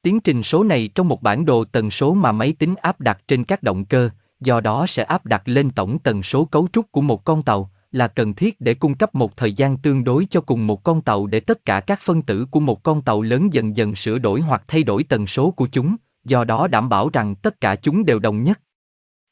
Tiến 0.01 0.19
trình 0.19 0.43
số 0.43 0.63
này 0.63 0.89
trong 0.95 1.07
một 1.07 1.21
bản 1.21 1.45
đồ 1.45 1.65
tần 1.65 1.91
số 1.91 2.13
mà 2.13 2.31
máy 2.31 2.53
tính 2.53 2.75
áp 2.75 3.01
đặt 3.01 3.21
trên 3.27 3.43
các 3.43 3.63
động 3.63 3.85
cơ, 3.85 4.09
do 4.39 4.59
đó 4.59 4.85
sẽ 4.87 5.03
áp 5.03 5.25
đặt 5.25 5.41
lên 5.45 5.71
tổng 5.71 5.99
tần 5.99 6.23
số 6.23 6.45
cấu 6.45 6.67
trúc 6.73 6.91
của 6.91 7.01
một 7.01 7.23
con 7.23 7.43
tàu, 7.43 7.71
là 7.91 8.07
cần 8.07 8.33
thiết 8.33 8.61
để 8.61 8.73
cung 8.73 8.95
cấp 8.95 9.15
một 9.15 9.37
thời 9.37 9.53
gian 9.53 9.77
tương 9.77 10.03
đối 10.03 10.27
cho 10.29 10.41
cùng 10.41 10.67
một 10.67 10.83
con 10.83 11.01
tàu 11.01 11.27
để 11.27 11.39
tất 11.39 11.65
cả 11.65 11.79
các 11.79 11.99
phân 12.01 12.21
tử 12.21 12.45
của 12.51 12.59
một 12.59 12.83
con 12.83 13.01
tàu 13.01 13.21
lớn 13.21 13.53
dần 13.53 13.75
dần 13.75 13.95
sửa 13.95 14.17
đổi 14.17 14.41
hoặc 14.41 14.63
thay 14.67 14.83
đổi 14.83 15.03
tần 15.03 15.27
số 15.27 15.51
của 15.51 15.67
chúng, 15.71 15.95
do 16.25 16.43
đó 16.43 16.67
đảm 16.67 16.89
bảo 16.89 17.09
rằng 17.13 17.35
tất 17.35 17.61
cả 17.61 17.75
chúng 17.75 18.05
đều 18.05 18.19
đồng 18.19 18.43
nhất. 18.43 18.59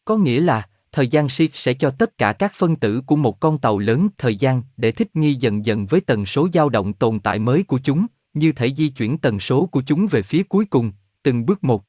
Có 0.06 0.18
nghĩa 0.18 0.40
là, 0.40 0.68
thời 0.92 1.08
gian 1.08 1.28
shift 1.28 1.50
sẽ 1.54 1.74
cho 1.74 1.90
tất 1.90 2.18
cả 2.18 2.34
các 2.34 2.54
phân 2.56 2.76
tử 2.76 3.02
của 3.02 3.16
một 3.16 3.40
con 3.40 3.58
tàu 3.58 3.78
lớn 3.78 4.08
thời 4.18 4.36
gian 4.36 4.64
để 4.78 4.92
thích 4.92 5.16
nghi 5.16 5.34
dần 5.34 5.66
dần 5.66 5.86
với 5.86 6.02
tần 6.02 6.26
số 6.26 6.48
dao 6.54 6.70
động 6.70 6.94
tồn 6.94 7.20
tại 7.20 7.40
mới 7.40 7.64
của 7.64 7.80
chúng, 7.84 8.06
như 8.34 8.52
thể 8.52 8.74
di 8.74 8.90
chuyển 8.90 9.18
tần 9.18 9.40
số 9.40 9.66
của 9.66 9.82
chúng 9.82 10.08
về 10.08 10.22
phía 10.22 10.44
cuối 10.44 10.66
cùng, 10.66 10.92
từng 11.24 11.46
bước 11.46 11.64
một. 11.64 11.84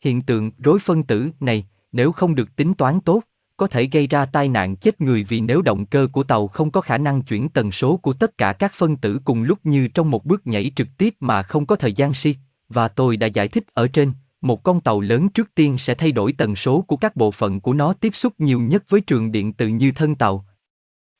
Hiện 0.00 0.22
tượng 0.22 0.50
rối 0.58 0.78
phân 0.78 1.02
tử 1.02 1.30
này, 1.40 1.66
nếu 1.92 2.12
không 2.12 2.34
được 2.34 2.56
tính 2.56 2.74
toán 2.74 3.00
tốt, 3.00 3.22
có 3.56 3.66
thể 3.66 3.84
gây 3.92 4.06
ra 4.06 4.26
tai 4.26 4.48
nạn 4.48 4.76
chết 4.76 5.00
người 5.00 5.24
vì 5.24 5.40
nếu 5.40 5.62
động 5.62 5.86
cơ 5.86 6.08
của 6.12 6.22
tàu 6.22 6.48
không 6.48 6.70
có 6.70 6.80
khả 6.80 6.98
năng 6.98 7.22
chuyển 7.22 7.48
tần 7.48 7.72
số 7.72 7.96
của 7.96 8.12
tất 8.12 8.38
cả 8.38 8.52
các 8.52 8.72
phân 8.74 8.96
tử 8.96 9.20
cùng 9.24 9.42
lúc 9.42 9.58
như 9.64 9.88
trong 9.88 10.10
một 10.10 10.24
bước 10.24 10.46
nhảy 10.46 10.70
trực 10.76 10.88
tiếp 10.98 11.14
mà 11.20 11.42
không 11.42 11.66
có 11.66 11.76
thời 11.76 11.92
gian 11.92 12.14
si, 12.14 12.34
và 12.68 12.88
tôi 12.88 13.16
đã 13.16 13.26
giải 13.26 13.48
thích 13.48 13.64
ở 13.74 13.88
trên, 13.88 14.12
một 14.46 14.62
con 14.62 14.80
tàu 14.80 15.00
lớn 15.00 15.28
trước 15.28 15.54
tiên 15.54 15.78
sẽ 15.78 15.94
thay 15.94 16.12
đổi 16.12 16.32
tần 16.32 16.56
số 16.56 16.80
của 16.80 16.96
các 16.96 17.16
bộ 17.16 17.30
phận 17.30 17.60
của 17.60 17.72
nó 17.72 17.92
tiếp 17.92 18.14
xúc 18.14 18.34
nhiều 18.38 18.60
nhất 18.60 18.84
với 18.88 19.00
trường 19.00 19.32
điện 19.32 19.52
từ 19.52 19.68
như 19.68 19.92
thân 19.92 20.14
tàu, 20.14 20.44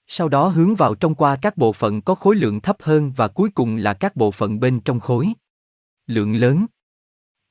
sau 0.08 0.28
đó 0.28 0.48
hướng 0.48 0.74
vào 0.74 0.94
trong 0.94 1.14
qua 1.14 1.36
các 1.36 1.56
bộ 1.56 1.72
phận 1.72 2.00
có 2.00 2.14
khối 2.14 2.36
lượng 2.36 2.60
thấp 2.60 2.76
hơn 2.80 3.12
và 3.16 3.28
cuối 3.28 3.50
cùng 3.50 3.76
là 3.76 3.94
các 3.94 4.16
bộ 4.16 4.30
phận 4.30 4.60
bên 4.60 4.80
trong 4.80 5.00
khối. 5.00 5.28
Lượng 6.06 6.34
lớn. 6.34 6.66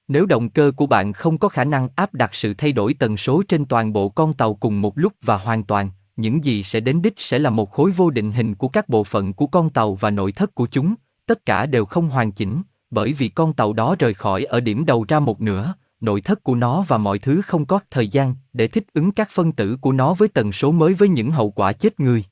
Nếu 0.07 0.25
động 0.25 0.49
cơ 0.49 0.71
của 0.75 0.87
bạn 0.87 1.13
không 1.13 1.37
có 1.37 1.49
khả 1.49 1.63
năng 1.63 1.89
áp 1.95 2.13
đặt 2.13 2.35
sự 2.35 2.53
thay 2.53 2.71
đổi 2.71 2.93
tần 2.93 3.17
số 3.17 3.43
trên 3.47 3.65
toàn 3.65 3.93
bộ 3.93 4.09
con 4.09 4.33
tàu 4.33 4.53
cùng 4.53 4.81
một 4.81 4.97
lúc 4.97 5.13
và 5.21 5.37
hoàn 5.37 5.63
toàn, 5.63 5.91
những 6.15 6.43
gì 6.43 6.63
sẽ 6.63 6.79
đến 6.79 7.01
đích 7.01 7.13
sẽ 7.17 7.39
là 7.39 7.49
một 7.49 7.71
khối 7.71 7.91
vô 7.91 8.09
định 8.09 8.31
hình 8.31 8.55
của 8.55 8.67
các 8.67 8.89
bộ 8.89 9.03
phận 9.03 9.33
của 9.33 9.47
con 9.47 9.69
tàu 9.69 9.95
và 9.95 10.09
nội 10.11 10.31
thất 10.31 10.55
của 10.55 10.67
chúng, 10.67 10.95
tất 11.25 11.45
cả 11.45 11.65
đều 11.65 11.85
không 11.85 12.09
hoàn 12.09 12.31
chỉnh, 12.31 12.61
bởi 12.95 13.13
vì 13.13 13.29
con 13.29 13.53
tàu 13.53 13.73
đó 13.73 13.95
rời 13.99 14.13
khỏi 14.13 14.43
ở 14.43 14.59
điểm 14.59 14.85
đầu 14.85 15.05
ra 15.07 15.19
một 15.19 15.41
nửa, 15.41 15.73
nội 16.01 16.21
thất 16.21 16.43
của 16.43 16.55
nó 16.55 16.85
và 16.87 16.97
mọi 16.97 17.19
thứ 17.19 17.41
không 17.41 17.65
có 17.65 17.79
thời 17.91 18.07
gian 18.07 18.35
để 18.53 18.67
thích 18.67 18.85
ứng 18.93 19.11
các 19.11 19.29
phân 19.31 19.51
tử 19.51 19.77
của 19.81 19.91
nó 19.91 20.13
với 20.13 20.27
tần 20.27 20.51
số 20.51 20.71
mới 20.71 20.93
với 20.93 21.09
những 21.09 21.31
hậu 21.31 21.51
quả 21.51 21.73
chết 21.73 21.99
người. 21.99 22.23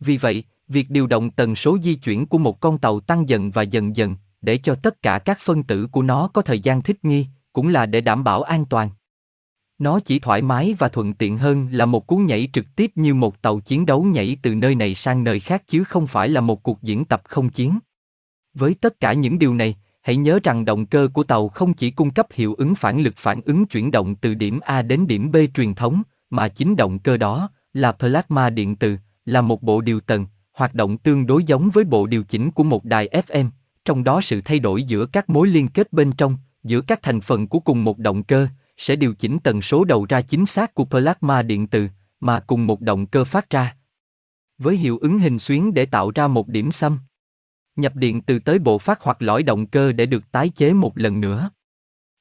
Vì 0.00 0.16
vậy, 0.16 0.44
việc 0.68 0.90
điều 0.90 1.06
động 1.06 1.30
tần 1.30 1.56
số 1.56 1.78
di 1.82 1.94
chuyển 1.94 2.26
của 2.26 2.38
một 2.38 2.60
con 2.60 2.78
tàu 2.78 3.00
tăng 3.00 3.28
dần 3.28 3.50
và 3.50 3.62
dần 3.62 3.96
dần, 3.96 4.16
để 4.40 4.56
cho 4.56 4.74
tất 4.74 5.02
cả 5.02 5.18
các 5.18 5.38
phân 5.40 5.62
tử 5.62 5.86
của 5.92 6.02
nó 6.02 6.28
có 6.28 6.42
thời 6.42 6.60
gian 6.60 6.82
thích 6.82 7.04
nghi, 7.04 7.26
cũng 7.52 7.68
là 7.68 7.86
để 7.86 8.00
đảm 8.00 8.24
bảo 8.24 8.42
an 8.42 8.64
toàn. 8.64 8.90
Nó 9.78 10.00
chỉ 10.00 10.18
thoải 10.18 10.42
mái 10.42 10.74
và 10.78 10.88
thuận 10.88 11.14
tiện 11.14 11.38
hơn 11.38 11.68
là 11.72 11.86
một 11.86 12.06
cú 12.06 12.16
nhảy 12.16 12.48
trực 12.52 12.66
tiếp 12.76 12.92
như 12.94 13.14
một 13.14 13.42
tàu 13.42 13.60
chiến 13.60 13.86
đấu 13.86 14.02
nhảy 14.02 14.36
từ 14.42 14.54
nơi 14.54 14.74
này 14.74 14.94
sang 14.94 15.24
nơi 15.24 15.40
khác 15.40 15.62
chứ 15.66 15.84
không 15.84 16.06
phải 16.06 16.28
là 16.28 16.40
một 16.40 16.62
cuộc 16.62 16.82
diễn 16.82 17.04
tập 17.04 17.22
không 17.24 17.48
chiến. 17.48 17.78
Với 18.54 18.74
tất 18.74 19.00
cả 19.00 19.12
những 19.12 19.38
điều 19.38 19.54
này, 19.54 19.76
hãy 20.02 20.16
nhớ 20.16 20.38
rằng 20.42 20.64
động 20.64 20.86
cơ 20.86 21.08
của 21.12 21.22
tàu 21.22 21.48
không 21.48 21.74
chỉ 21.74 21.90
cung 21.90 22.10
cấp 22.10 22.26
hiệu 22.32 22.54
ứng 22.54 22.74
phản 22.74 23.00
lực 23.00 23.14
phản 23.16 23.40
ứng 23.44 23.66
chuyển 23.66 23.90
động 23.90 24.14
từ 24.14 24.34
điểm 24.34 24.60
A 24.60 24.82
đến 24.82 25.06
điểm 25.06 25.32
B 25.32 25.36
truyền 25.54 25.74
thống, 25.74 26.02
mà 26.30 26.48
chính 26.48 26.76
động 26.76 26.98
cơ 26.98 27.16
đó 27.16 27.50
là 27.72 27.92
plasma 27.92 28.50
điện 28.50 28.76
từ, 28.76 28.96
là 29.24 29.40
một 29.40 29.62
bộ 29.62 29.80
điều 29.80 30.00
tần, 30.00 30.26
hoạt 30.52 30.74
động 30.74 30.98
tương 30.98 31.26
đối 31.26 31.44
giống 31.44 31.70
với 31.70 31.84
bộ 31.84 32.06
điều 32.06 32.24
chỉnh 32.24 32.50
của 32.50 32.64
một 32.64 32.84
đài 32.84 33.08
FM, 33.28 33.48
trong 33.84 34.04
đó 34.04 34.20
sự 34.20 34.40
thay 34.44 34.58
đổi 34.58 34.82
giữa 34.82 35.06
các 35.06 35.30
mối 35.30 35.48
liên 35.48 35.68
kết 35.68 35.92
bên 35.92 36.12
trong, 36.12 36.36
giữa 36.64 36.80
các 36.80 37.02
thành 37.02 37.20
phần 37.20 37.48
của 37.48 37.60
cùng 37.60 37.84
một 37.84 37.98
động 37.98 38.22
cơ, 38.22 38.48
sẽ 38.76 38.96
điều 38.96 39.14
chỉnh 39.14 39.38
tần 39.38 39.62
số 39.62 39.84
đầu 39.84 40.06
ra 40.08 40.20
chính 40.20 40.46
xác 40.46 40.74
của 40.74 40.84
plasma 40.84 41.42
điện 41.42 41.66
từ, 41.66 41.88
mà 42.20 42.40
cùng 42.40 42.66
một 42.66 42.80
động 42.80 43.06
cơ 43.06 43.24
phát 43.24 43.50
ra. 43.50 43.76
Với 44.58 44.76
hiệu 44.76 44.98
ứng 44.98 45.18
hình 45.18 45.38
xuyến 45.38 45.74
để 45.74 45.86
tạo 45.86 46.10
ra 46.14 46.28
một 46.28 46.48
điểm 46.48 46.72
xăm. 46.72 46.98
Nhập 47.76 47.96
điện 47.96 48.20
từ 48.20 48.38
tới 48.38 48.58
bộ 48.58 48.78
phát 48.78 49.02
hoặc 49.02 49.22
lõi 49.22 49.42
động 49.42 49.66
cơ 49.66 49.92
để 49.92 50.06
được 50.06 50.32
tái 50.32 50.48
chế 50.48 50.72
một 50.72 50.98
lần 50.98 51.20
nữa. 51.20 51.50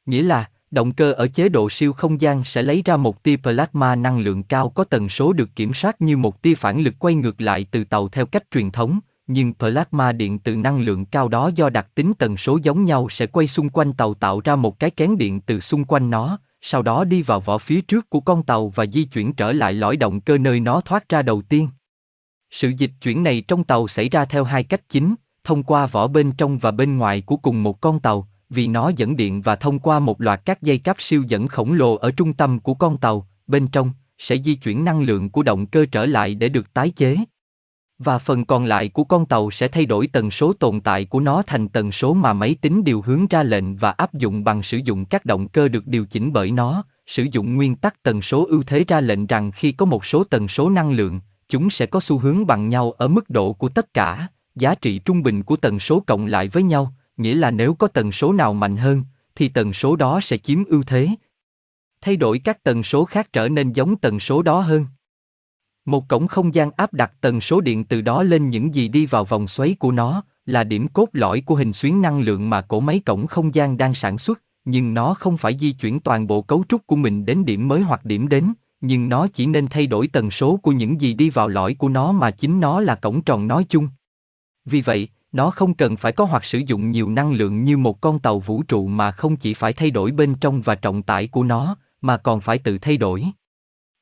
Nghĩa 0.05 0.23
là, 0.23 0.49
Động 0.71 0.91
cơ 0.91 1.11
ở 1.11 1.27
chế 1.27 1.49
độ 1.49 1.69
siêu 1.69 1.93
không 1.93 2.21
gian 2.21 2.43
sẽ 2.43 2.61
lấy 2.61 2.81
ra 2.85 2.97
một 2.97 3.23
tia 3.23 3.37
plasma 3.37 3.95
năng 3.95 4.19
lượng 4.19 4.43
cao 4.43 4.69
có 4.69 4.83
tần 4.83 5.09
số 5.09 5.33
được 5.33 5.49
kiểm 5.55 5.73
soát 5.73 6.01
như 6.01 6.17
một 6.17 6.41
tia 6.41 6.55
phản 6.55 6.81
lực 6.81 6.93
quay 6.99 7.15
ngược 7.15 7.41
lại 7.41 7.65
từ 7.71 7.83
tàu 7.83 8.09
theo 8.09 8.25
cách 8.25 8.43
truyền 8.51 8.71
thống, 8.71 8.99
nhưng 9.27 9.53
plasma 9.53 10.11
điện 10.11 10.39
từ 10.39 10.55
năng 10.55 10.81
lượng 10.81 11.05
cao 11.05 11.27
đó 11.27 11.51
do 11.55 11.69
đặc 11.69 11.87
tính 11.95 12.13
tần 12.19 12.37
số 12.37 12.59
giống 12.63 12.85
nhau 12.85 13.07
sẽ 13.09 13.27
quay 13.27 13.47
xung 13.47 13.69
quanh 13.69 13.93
tàu 13.93 14.13
tạo 14.13 14.41
ra 14.43 14.55
một 14.55 14.79
cái 14.79 14.89
kén 14.89 15.17
điện 15.17 15.41
từ 15.41 15.59
xung 15.59 15.83
quanh 15.85 16.09
nó, 16.09 16.39
sau 16.61 16.81
đó 16.81 17.03
đi 17.03 17.21
vào 17.21 17.39
vỏ 17.39 17.57
phía 17.57 17.81
trước 17.81 18.09
của 18.09 18.19
con 18.19 18.43
tàu 18.43 18.69
và 18.69 18.85
di 18.85 19.03
chuyển 19.03 19.33
trở 19.33 19.51
lại 19.51 19.73
lõi 19.73 19.97
động 19.97 20.21
cơ 20.21 20.37
nơi 20.37 20.59
nó 20.59 20.81
thoát 20.81 21.09
ra 21.09 21.21
đầu 21.21 21.41
tiên. 21.41 21.67
Sự 22.51 22.69
dịch 22.77 22.91
chuyển 23.01 23.23
này 23.23 23.43
trong 23.47 23.63
tàu 23.63 23.87
xảy 23.87 24.09
ra 24.09 24.25
theo 24.25 24.43
hai 24.43 24.63
cách 24.63 24.89
chính, 24.89 25.15
thông 25.43 25.63
qua 25.63 25.85
vỏ 25.85 26.07
bên 26.07 26.31
trong 26.31 26.57
và 26.57 26.71
bên 26.71 26.97
ngoài 26.97 27.21
của 27.21 27.37
cùng 27.37 27.63
một 27.63 27.81
con 27.81 27.99
tàu, 27.99 28.27
vì 28.49 28.67
nó 28.67 28.91
dẫn 28.95 29.15
điện 29.15 29.41
và 29.41 29.55
thông 29.55 29.79
qua 29.79 29.99
một 29.99 30.21
loạt 30.21 30.41
các 30.45 30.61
dây 30.61 30.77
cáp 30.77 31.01
siêu 31.01 31.23
dẫn 31.27 31.47
khổng 31.47 31.73
lồ 31.73 31.95
ở 31.95 32.11
trung 32.11 32.33
tâm 32.33 32.59
của 32.59 32.73
con 32.73 32.97
tàu, 32.97 33.27
bên 33.47 33.67
trong, 33.67 33.91
sẽ 34.17 34.37
di 34.37 34.55
chuyển 34.55 34.85
năng 34.85 35.01
lượng 35.01 35.29
của 35.29 35.43
động 35.43 35.65
cơ 35.65 35.85
trở 35.91 36.05
lại 36.05 36.35
để 36.35 36.49
được 36.49 36.73
tái 36.73 36.89
chế. 36.89 37.17
Và 37.99 38.17
phần 38.17 38.45
còn 38.45 38.65
lại 38.65 38.89
của 38.89 39.03
con 39.03 39.25
tàu 39.25 39.51
sẽ 39.51 39.67
thay 39.67 39.85
đổi 39.85 40.07
tần 40.07 40.31
số 40.31 40.53
tồn 40.53 40.81
tại 40.81 41.05
của 41.05 41.19
nó 41.19 41.43
thành 41.47 41.67
tần 41.67 41.91
số 41.91 42.13
mà 42.13 42.33
máy 42.33 42.55
tính 42.61 42.83
điều 42.83 43.01
hướng 43.01 43.27
ra 43.27 43.43
lệnh 43.43 43.75
và 43.75 43.91
áp 43.91 44.13
dụng 44.13 44.43
bằng 44.43 44.63
sử 44.63 44.77
dụng 44.77 45.05
các 45.05 45.25
động 45.25 45.47
cơ 45.47 45.67
được 45.67 45.87
điều 45.87 46.05
chỉnh 46.05 46.33
bởi 46.33 46.51
nó, 46.51 46.83
sử 47.07 47.27
dụng 47.31 47.55
nguyên 47.55 47.75
tắc 47.75 48.03
tần 48.03 48.21
số 48.21 48.45
ưu 48.49 48.63
thế 48.63 48.85
ra 48.87 49.01
lệnh 49.01 49.27
rằng 49.27 49.51
khi 49.51 49.71
có 49.71 49.85
một 49.85 50.05
số 50.05 50.23
tần 50.23 50.47
số 50.47 50.69
năng 50.69 50.91
lượng, 50.91 51.19
chúng 51.49 51.69
sẽ 51.69 51.85
có 51.85 51.99
xu 51.99 52.17
hướng 52.17 52.47
bằng 52.47 52.69
nhau 52.69 52.91
ở 52.91 53.07
mức 53.07 53.29
độ 53.29 53.53
của 53.53 53.69
tất 53.69 53.93
cả, 53.93 54.27
giá 54.55 54.75
trị 54.75 54.99
trung 54.99 55.23
bình 55.23 55.43
của 55.43 55.55
tần 55.55 55.79
số 55.79 56.03
cộng 56.07 56.25
lại 56.25 56.47
với 56.47 56.63
nhau, 56.63 56.93
nghĩa 57.17 57.35
là 57.35 57.51
nếu 57.51 57.73
có 57.73 57.87
tần 57.87 58.11
số 58.11 58.33
nào 58.33 58.53
mạnh 58.53 58.77
hơn, 58.77 59.03
thì 59.35 59.49
tần 59.49 59.73
số 59.73 59.95
đó 59.95 60.19
sẽ 60.21 60.37
chiếm 60.37 60.65
ưu 60.65 60.83
thế. 60.83 61.09
Thay 62.01 62.15
đổi 62.15 62.39
các 62.39 62.63
tần 62.63 62.83
số 62.83 63.05
khác 63.05 63.33
trở 63.33 63.49
nên 63.49 63.73
giống 63.73 63.95
tần 63.95 64.19
số 64.19 64.41
đó 64.41 64.59
hơn. 64.59 64.85
Một 65.85 66.07
cổng 66.07 66.27
không 66.27 66.53
gian 66.53 66.71
áp 66.71 66.93
đặt 66.93 67.11
tần 67.21 67.41
số 67.41 67.61
điện 67.61 67.83
từ 67.83 68.01
đó 68.01 68.23
lên 68.23 68.49
những 68.49 68.75
gì 68.75 68.87
đi 68.87 69.05
vào 69.05 69.25
vòng 69.25 69.47
xoáy 69.47 69.75
của 69.79 69.91
nó, 69.91 70.23
là 70.45 70.63
điểm 70.63 70.87
cốt 70.87 71.09
lõi 71.13 71.41
của 71.41 71.55
hình 71.55 71.73
xuyến 71.73 72.01
năng 72.01 72.19
lượng 72.19 72.49
mà 72.49 72.61
cổ 72.61 72.79
máy 72.79 73.01
cổng 73.05 73.27
không 73.27 73.55
gian 73.55 73.77
đang 73.77 73.93
sản 73.93 74.17
xuất, 74.17 74.41
nhưng 74.65 74.93
nó 74.93 75.13
không 75.13 75.37
phải 75.37 75.57
di 75.59 75.71
chuyển 75.71 75.99
toàn 75.99 76.27
bộ 76.27 76.41
cấu 76.41 76.63
trúc 76.69 76.87
của 76.87 76.95
mình 76.95 77.25
đến 77.25 77.45
điểm 77.45 77.67
mới 77.67 77.81
hoặc 77.81 78.05
điểm 78.05 78.27
đến, 78.27 78.53
nhưng 78.81 79.09
nó 79.09 79.27
chỉ 79.27 79.45
nên 79.45 79.67
thay 79.67 79.87
đổi 79.87 80.07
tần 80.07 80.31
số 80.31 80.57
của 80.57 80.71
những 80.71 81.01
gì 81.01 81.13
đi 81.13 81.29
vào 81.29 81.47
lõi 81.47 81.73
của 81.73 81.89
nó 81.89 82.11
mà 82.11 82.31
chính 82.31 82.59
nó 82.59 82.79
là 82.79 82.95
cổng 82.95 83.21
tròn 83.21 83.47
nói 83.47 83.65
chung. 83.69 83.89
Vì 84.65 84.81
vậy, 84.81 85.07
nó 85.31 85.51
không 85.51 85.73
cần 85.73 85.97
phải 85.97 86.11
có 86.11 86.25
hoặc 86.25 86.45
sử 86.45 86.59
dụng 86.59 86.91
nhiều 86.91 87.09
năng 87.09 87.33
lượng 87.33 87.63
như 87.63 87.77
một 87.77 88.01
con 88.01 88.19
tàu 88.19 88.39
vũ 88.39 88.63
trụ 88.63 88.87
mà 88.87 89.11
không 89.11 89.37
chỉ 89.37 89.53
phải 89.53 89.73
thay 89.73 89.91
đổi 89.91 90.11
bên 90.11 90.35
trong 90.35 90.61
và 90.61 90.75
trọng 90.75 91.03
tải 91.03 91.27
của 91.27 91.43
nó, 91.43 91.77
mà 92.01 92.17
còn 92.17 92.41
phải 92.41 92.57
tự 92.57 92.77
thay 92.77 92.97
đổi. 92.97 93.25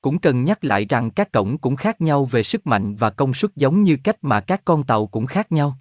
Cũng 0.01 0.19
cần 0.19 0.43
nhắc 0.43 0.63
lại 0.63 0.85
rằng 0.85 1.11
các 1.11 1.31
cổng 1.31 1.57
cũng 1.57 1.75
khác 1.75 2.01
nhau 2.01 2.25
về 2.25 2.43
sức 2.43 2.67
mạnh 2.67 2.95
và 2.95 3.09
công 3.09 3.33
suất 3.33 3.55
giống 3.55 3.83
như 3.83 3.97
cách 4.03 4.17
mà 4.21 4.39
các 4.41 4.61
con 4.65 4.83
tàu 4.83 5.07
cũng 5.07 5.25
khác 5.25 5.51
nhau. 5.51 5.77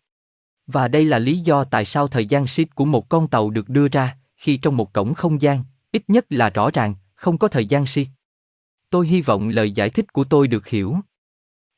Và 0.66 0.88
đây 0.88 1.04
là 1.04 1.18
lý 1.18 1.38
do 1.38 1.64
tại 1.64 1.84
sao 1.84 2.08
thời 2.08 2.26
gian 2.26 2.46
ship 2.46 2.74
của 2.74 2.84
một 2.84 3.08
con 3.08 3.28
tàu 3.28 3.50
được 3.50 3.68
đưa 3.68 3.88
ra, 3.88 4.16
khi 4.36 4.56
trong 4.56 4.76
một 4.76 4.92
cổng 4.92 5.14
không 5.14 5.40
gian, 5.40 5.64
ít 5.92 6.02
nhất 6.08 6.26
là 6.28 6.50
rõ 6.50 6.70
ràng, 6.70 6.94
không 7.14 7.38
có 7.38 7.48
thời 7.48 7.66
gian 7.66 7.86
ship. 7.86 8.06
Tôi 8.90 9.06
hy 9.06 9.22
vọng 9.22 9.48
lời 9.48 9.70
giải 9.70 9.90
thích 9.90 10.12
của 10.12 10.24
tôi 10.24 10.48
được 10.48 10.66
hiểu. 10.68 10.96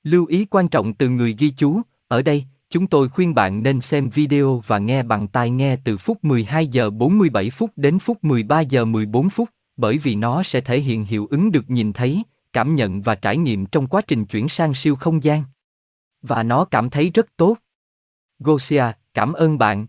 Lưu 0.02 0.26
ý 0.26 0.45
quan 0.45 0.69
trọng 0.69 0.95
từ 0.95 1.09
người 1.09 1.37
ghi 1.38 1.50
chú, 1.50 1.80
ở 2.09 2.23
đây, 2.23 2.45
chúng 2.71 2.87
tôi 2.87 3.09
khuyên 3.09 3.35
bạn 3.35 3.62
nên 3.62 3.81
xem 3.81 4.09
video 4.09 4.62
và 4.67 4.79
nghe 4.79 5.03
bằng 5.03 5.29
tai 5.29 5.50
nghe 5.50 5.77
từ 5.85 5.97
phút 5.97 6.25
12 6.25 6.67
giờ 6.67 6.91
47 6.91 7.50
phút 7.50 7.71
đến 7.77 7.99
phút 7.99 8.25
13 8.25 8.61
giờ 8.61 8.85
14 8.85 9.31
phút, 9.31 9.49
bởi 9.77 9.99
vì 9.99 10.15
nó 10.15 10.43
sẽ 10.43 10.61
thể 10.61 10.81
hiện 10.81 11.05
hiệu 11.05 11.27
ứng 11.31 11.53
được 11.53 11.71
nhìn 11.71 11.93
thấy, 11.93 12.23
cảm 12.53 12.75
nhận 12.75 13.03
và 13.03 13.15
trải 13.15 13.37
nghiệm 13.37 13.67
trong 13.67 13.87
quá 13.87 14.03
trình 14.03 14.25
chuyển 14.25 14.49
sang 14.49 14.75
siêu 14.75 14.97
không 14.97 15.23
gian. 15.23 15.43
Và 16.23 16.43
nó 16.43 16.65
cảm 16.65 16.91
thấy 16.91 17.11
rất 17.11 17.27
tốt. 17.37 17.57
Gosia, 18.39 18.85
cảm 19.15 19.33
ơn 19.33 19.59
bạn. 19.59 19.87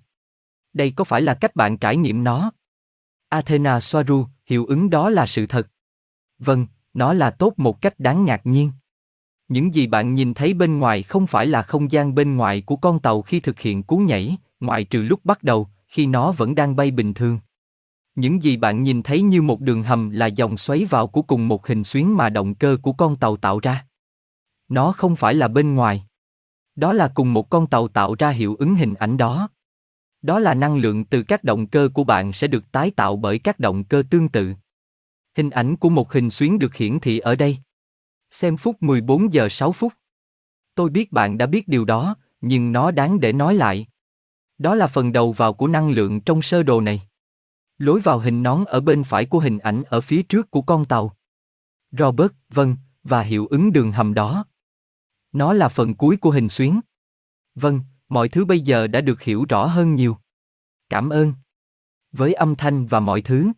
Đây 0.74 0.94
có 0.96 1.04
phải 1.04 1.22
là 1.22 1.34
cách 1.34 1.56
bạn 1.56 1.78
trải 1.78 1.98
nghiệm 1.98 2.24
nó? 2.24 2.52
Athena 3.30 3.80
Soaru, 3.80 4.28
hiệu 4.46 4.66
ứng 4.66 4.90
đó 4.90 5.10
là 5.10 5.26
sự 5.26 5.46
thật. 5.46 5.68
Vâng, 6.40 6.68
nó 6.94 7.14
là 7.14 7.32
tốt 7.32 7.54
một 7.58 7.82
cách 7.82 8.00
đáng 8.00 8.26
ngạc 8.26 8.42
nhiên. 8.44 8.72
Những 9.52 9.74
gì 9.74 9.88
bạn 9.88 10.14
nhìn 10.14 10.34
thấy 10.34 10.54
bên 10.54 10.80
ngoài 10.80 11.04
không 11.04 11.28
phải 11.28 11.48
là 11.48 11.62
không 11.62 11.92
gian 11.92 12.16
bên 12.16 12.36
ngoài 12.36 12.62
của 12.62 12.76
con 12.76 13.00
tàu 13.00 13.22
khi 13.22 13.40
thực 13.40 13.60
hiện 13.60 13.84
cú 13.84 13.98
nhảy, 13.98 14.38
ngoại 14.60 14.84
trừ 14.84 15.02
lúc 15.02 15.26
bắt 15.26 15.44
đầu, 15.44 15.68
khi 15.88 16.06
nó 16.06 16.32
vẫn 16.32 16.56
đang 16.56 16.76
bay 16.76 16.92
bình 16.92 17.14
thường. 17.14 17.40
Những 18.16 18.44
gì 18.44 18.58
bạn 18.58 18.84
nhìn 18.84 19.04
thấy 19.04 19.22
như 19.22 19.42
một 19.42 19.62
đường 19.62 19.84
hầm 19.84 20.10
là 20.10 20.26
dòng 20.26 20.58
xoáy 20.58 20.86
vào 20.86 21.08
của 21.08 21.22
cùng 21.22 21.48
một 21.48 21.68
hình 21.68 21.84
xuyến 21.84 22.18
mà 22.18 22.30
động 22.30 22.56
cơ 22.56 22.78
của 22.82 22.94
con 22.94 23.16
tàu 23.16 23.38
tạo 23.38 23.60
ra. 23.60 23.86
Nó 24.70 24.92
không 24.92 25.16
phải 25.16 25.34
là 25.34 25.48
bên 25.48 25.76
ngoài. 25.76 26.04
Đó 26.76 26.94
là 26.94 27.12
cùng 27.14 27.34
một 27.34 27.50
con 27.50 27.68
tàu 27.68 27.88
tạo 27.88 28.16
ra 28.20 28.30
hiệu 28.30 28.56
ứng 28.56 28.76
hình 28.76 28.94
ảnh 28.94 29.18
đó. 29.18 29.50
Đó 30.22 30.40
là 30.40 30.54
năng 30.54 30.78
lượng 30.78 31.06
từ 31.06 31.24
các 31.24 31.44
động 31.44 31.68
cơ 31.68 31.90
của 31.94 32.04
bạn 32.04 32.34
sẽ 32.34 32.48
được 32.48 32.72
tái 32.72 32.92
tạo 32.92 33.16
bởi 33.16 33.40
các 33.40 33.60
động 33.60 33.84
cơ 33.84 34.04
tương 34.10 34.30
tự. 34.30 34.54
Hình 35.38 35.50
ảnh 35.50 35.76
của 35.76 35.90
một 35.90 36.14
hình 36.14 36.30
xuyến 36.30 36.60
được 36.60 36.76
hiển 36.76 37.00
thị 37.00 37.20
ở 37.20 37.36
đây. 37.36 37.58
Xem 38.32 38.58
phút 38.58 38.84
14 38.84 39.34
giờ 39.34 39.50
6 39.50 39.72
phút. 39.72 39.94
Tôi 40.76 40.90
biết 40.90 41.12
bạn 41.12 41.38
đã 41.38 41.46
biết 41.46 41.68
điều 41.68 41.86
đó, 41.86 42.16
nhưng 42.42 42.72
nó 42.72 42.92
đáng 42.92 43.20
để 43.20 43.34
nói 43.34 43.56
lại. 43.56 43.88
Đó 44.58 44.76
là 44.76 44.88
phần 44.88 45.12
đầu 45.12 45.32
vào 45.32 45.54
của 45.54 45.68
năng 45.68 45.90
lượng 45.90 46.22
trong 46.22 46.42
sơ 46.42 46.64
đồ 46.64 46.82
này. 46.82 47.02
Lối 47.78 48.00
vào 48.00 48.20
hình 48.20 48.44
nón 48.44 48.66
ở 48.66 48.82
bên 48.82 49.04
phải 49.04 49.26
của 49.26 49.40
hình 49.40 49.58
ảnh 49.58 49.84
ở 49.84 50.02
phía 50.02 50.24
trước 50.24 50.52
của 50.52 50.62
con 50.62 50.86
tàu. 50.86 51.16
Robert, 51.92 52.32
vâng, 52.50 52.76
và 53.04 53.22
hiệu 53.22 53.48
ứng 53.48 53.74
đường 53.74 53.92
hầm 53.92 54.14
đó. 54.14 54.46
Nó 55.32 55.54
là 55.54 55.70
phần 55.70 55.96
cuối 55.96 56.18
của 56.18 56.32
hình 56.32 56.50
xuyến. 56.50 56.80
Vâng, 57.56 57.80
mọi 58.10 58.30
thứ 58.30 58.46
bây 58.46 58.60
giờ 58.60 58.88
đã 58.88 59.02
được 59.02 59.22
hiểu 59.22 59.46
rõ 59.50 59.66
hơn 59.66 59.96
nhiều. 59.96 60.18
Cảm 60.90 61.10
ơn. 61.10 61.34
Với 62.12 62.34
âm 62.34 62.56
thanh 62.56 62.88
và 62.88 63.00
mọi 63.00 63.22
thứ. 63.22 63.52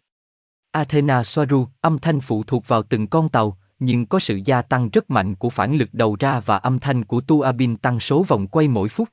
Athena 0.72 1.24
Soaru, 1.24 1.68
âm 1.82 2.00
thanh 2.00 2.22
phụ 2.22 2.44
thuộc 2.44 2.68
vào 2.68 2.84
từng 2.84 3.08
con 3.08 3.30
tàu, 3.30 3.58
nhưng 3.80 4.06
có 4.06 4.20
sự 4.20 4.40
gia 4.46 4.62
tăng 4.62 4.90
rất 4.90 5.10
mạnh 5.10 5.36
của 5.36 5.50
phản 5.50 5.76
lực 5.76 5.90
đầu 5.92 6.16
ra 6.20 6.40
và 6.40 6.58
âm 6.58 6.80
thanh 6.80 7.06
của 7.06 7.22
tua 7.22 7.52
bin 7.52 7.78
tăng 7.78 8.00
số 8.00 8.24
vòng 8.24 8.48
quay 8.48 8.68
mỗi 8.68 8.90
phút. 8.90 9.10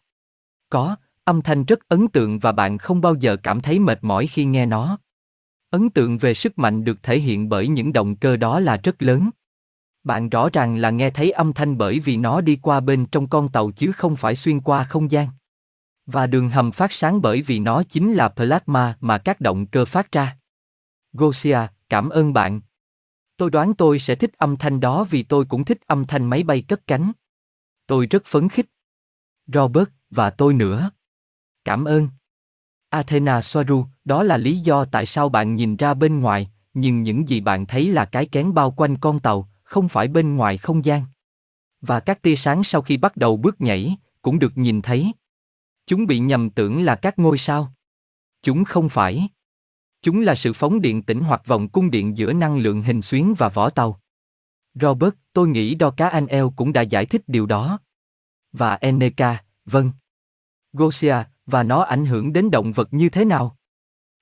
Có, 0.69 0.97
âm 1.25 1.43
thanh 1.43 1.64
rất 1.64 1.88
ấn 1.88 2.09
tượng 2.09 2.38
và 2.38 2.52
bạn 2.52 2.79
không 2.79 3.00
bao 3.00 3.14
giờ 3.14 3.37
cảm 3.37 3.61
thấy 3.61 3.79
mệt 3.79 3.99
mỏi 4.02 4.26
khi 4.26 4.45
nghe 4.45 4.67
nó. 4.67 4.99
Ấn 5.71 5.90
tượng 5.90 6.19
về 6.19 6.35
sức 6.35 6.59
mạnh 6.59 6.85
được 6.85 7.02
thể 7.02 7.19
hiện 7.19 7.49
bởi 7.49 7.69
những 7.69 7.93
động 7.93 8.17
cơ 8.17 8.37
đó 8.37 8.61
là 8.61 8.76
rất 8.76 9.02
lớn. 9.02 9.31
Bạn 10.05 10.29
rõ 10.29 10.49
ràng 10.52 10.76
là 10.76 10.90
nghe 10.90 11.11
thấy 11.11 11.31
âm 11.31 11.52
thanh 11.52 11.79
bởi 11.79 12.00
vì 12.00 12.17
nó 12.17 12.40
đi 12.40 12.57
qua 12.62 12.81
bên 12.81 13.07
trong 13.07 13.29
con 13.29 13.49
tàu 13.49 13.71
chứ 13.71 13.93
không 13.93 14.17
phải 14.17 14.37
xuyên 14.37 14.61
qua 14.61 14.85
không 14.85 15.11
gian. 15.11 15.29
Và 16.07 16.26
đường 16.26 16.50
hầm 16.50 16.73
phát 16.73 16.93
sáng 16.93 17.23
bởi 17.23 17.43
vì 17.43 17.59
nó 17.59 17.83
chính 17.83 18.14
là 18.14 18.29
plasma 18.29 18.97
mà 19.00 19.19
các 19.19 19.40
động 19.40 19.67
cơ 19.67 19.85
phát 19.85 20.12
ra. 20.12 20.37
Gosia, 21.12 21.59
cảm 21.88 22.09
ơn 22.09 22.33
bạn. 22.33 22.61
Tôi 23.40 23.50
đoán 23.50 23.75
tôi 23.75 23.99
sẽ 23.99 24.14
thích 24.14 24.38
âm 24.38 24.56
thanh 24.56 24.80
đó 24.80 25.04
vì 25.11 25.23
tôi 25.23 25.44
cũng 25.44 25.64
thích 25.64 25.78
âm 25.87 26.06
thanh 26.06 26.25
máy 26.25 26.42
bay 26.42 26.62
cất 26.62 26.87
cánh. 26.87 27.12
Tôi 27.87 28.06
rất 28.06 28.25
phấn 28.25 28.49
khích. 28.49 28.66
Robert, 29.47 29.88
và 30.11 30.30
tôi 30.30 30.54
nữa. 30.54 30.90
Cảm 31.64 31.85
ơn. 31.85 32.09
Athena 32.88 33.42
Soaru, 33.42 33.85
đó 34.04 34.23
là 34.23 34.37
lý 34.37 34.59
do 34.59 34.85
tại 34.85 35.06
sao 35.06 35.28
bạn 35.28 35.54
nhìn 35.54 35.76
ra 35.76 35.94
bên 35.94 36.20
ngoài, 36.20 36.50
nhưng 36.75 37.02
những 37.02 37.28
gì 37.28 37.40
bạn 37.40 37.66
thấy 37.66 37.92
là 37.92 38.04
cái 38.04 38.26
kén 38.26 38.54
bao 38.54 38.70
quanh 38.70 38.97
con 38.97 39.20
tàu, 39.20 39.49
không 39.62 39.88
phải 39.88 40.09
bên 40.09 40.37
ngoài 40.37 40.59
không 40.59 40.85
gian. 40.85 41.02
Và 41.80 42.00
các 42.00 42.23
tia 42.23 42.37
sáng 42.37 42.64
sau 42.64 42.82
khi 42.82 42.97
bắt 42.97 43.16
đầu 43.16 43.37
bước 43.37 43.61
nhảy, 43.61 43.97
cũng 44.23 44.38
được 44.38 44.59
nhìn 44.59 44.82
thấy. 44.82 45.12
Chúng 45.87 46.06
bị 46.06 46.18
nhầm 46.18 46.50
tưởng 46.50 46.82
là 46.82 46.94
các 46.94 47.18
ngôi 47.18 47.38
sao. 47.38 47.73
Chúng 48.42 48.64
không 48.64 48.88
phải. 48.88 49.28
Chúng 50.02 50.21
là 50.21 50.35
sự 50.35 50.52
phóng 50.52 50.80
điện 50.80 51.02
tĩnh 51.02 51.21
hoặc 51.21 51.47
vòng 51.47 51.69
cung 51.69 51.90
điện 51.90 52.16
giữa 52.16 52.33
năng 52.33 52.59
lượng 52.59 52.83
hình 52.83 53.02
xuyến 53.02 53.35
và 53.38 53.49
vỏ 53.49 53.71
tàu. 53.71 54.00
Robert, 54.75 55.14
tôi 55.33 55.49
nghĩ 55.49 55.75
đo 55.75 55.90
cá 55.90 56.09
anh 56.09 56.26
eo 56.26 56.50
cũng 56.50 56.73
đã 56.73 56.83
giải 56.83 57.07
thích 57.07 57.23
điều 57.26 57.47
đó. 57.47 57.78
Và 58.52 58.75
Eneka, 58.75 59.42
vâng. 59.64 59.90
Gosia, 60.73 61.16
và 61.47 61.62
nó 61.62 61.83
ảnh 61.83 62.07
hưởng 62.07 62.33
đến 62.33 62.50
động 62.50 62.73
vật 62.73 62.88
như 62.95 63.09
thế 63.09 63.25
nào? 63.25 63.57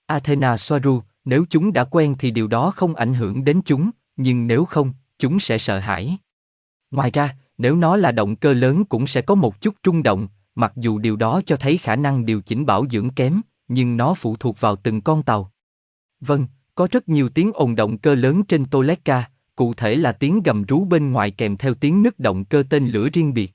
Athena 0.06 0.56
Soaru, 0.56 1.02
nếu 1.24 1.44
chúng 1.50 1.72
đã 1.72 1.84
quen 1.84 2.14
thì 2.18 2.30
điều 2.30 2.46
đó 2.46 2.70
không 2.70 2.94
ảnh 2.94 3.14
hưởng 3.14 3.44
đến 3.44 3.60
chúng, 3.64 3.90
nhưng 4.16 4.46
nếu 4.46 4.64
không, 4.64 4.92
chúng 5.18 5.40
sẽ 5.40 5.58
sợ 5.58 5.78
hãi. 5.78 6.18
Ngoài 6.90 7.10
ra, 7.10 7.36
nếu 7.58 7.76
nó 7.76 7.96
là 7.96 8.12
động 8.12 8.36
cơ 8.36 8.52
lớn 8.52 8.84
cũng 8.84 9.06
sẽ 9.06 9.22
có 9.22 9.34
một 9.34 9.60
chút 9.60 9.74
trung 9.82 10.02
động, 10.02 10.28
mặc 10.54 10.72
dù 10.76 10.98
điều 10.98 11.16
đó 11.16 11.40
cho 11.46 11.56
thấy 11.56 11.78
khả 11.78 11.96
năng 11.96 12.26
điều 12.26 12.40
chỉnh 12.40 12.66
bảo 12.66 12.86
dưỡng 12.90 13.10
kém, 13.10 13.40
nhưng 13.68 13.96
nó 13.96 14.14
phụ 14.14 14.36
thuộc 14.36 14.60
vào 14.60 14.76
từng 14.76 15.00
con 15.00 15.22
tàu. 15.22 15.52
Vâng, 16.20 16.46
có 16.74 16.88
rất 16.90 17.08
nhiều 17.08 17.28
tiếng 17.28 17.52
ồn 17.54 17.74
động 17.74 17.98
cơ 17.98 18.14
lớn 18.14 18.42
trên 18.48 18.64
Toleka, 18.64 19.30
cụ 19.56 19.74
thể 19.74 19.96
là 19.96 20.12
tiếng 20.12 20.42
gầm 20.42 20.64
rú 20.64 20.84
bên 20.84 21.12
ngoài 21.12 21.30
kèm 21.30 21.56
theo 21.56 21.74
tiếng 21.74 22.02
nứt 22.02 22.18
động 22.18 22.44
cơ 22.44 22.62
tên 22.70 22.88
lửa 22.88 23.08
riêng 23.12 23.34
biệt. 23.34 23.52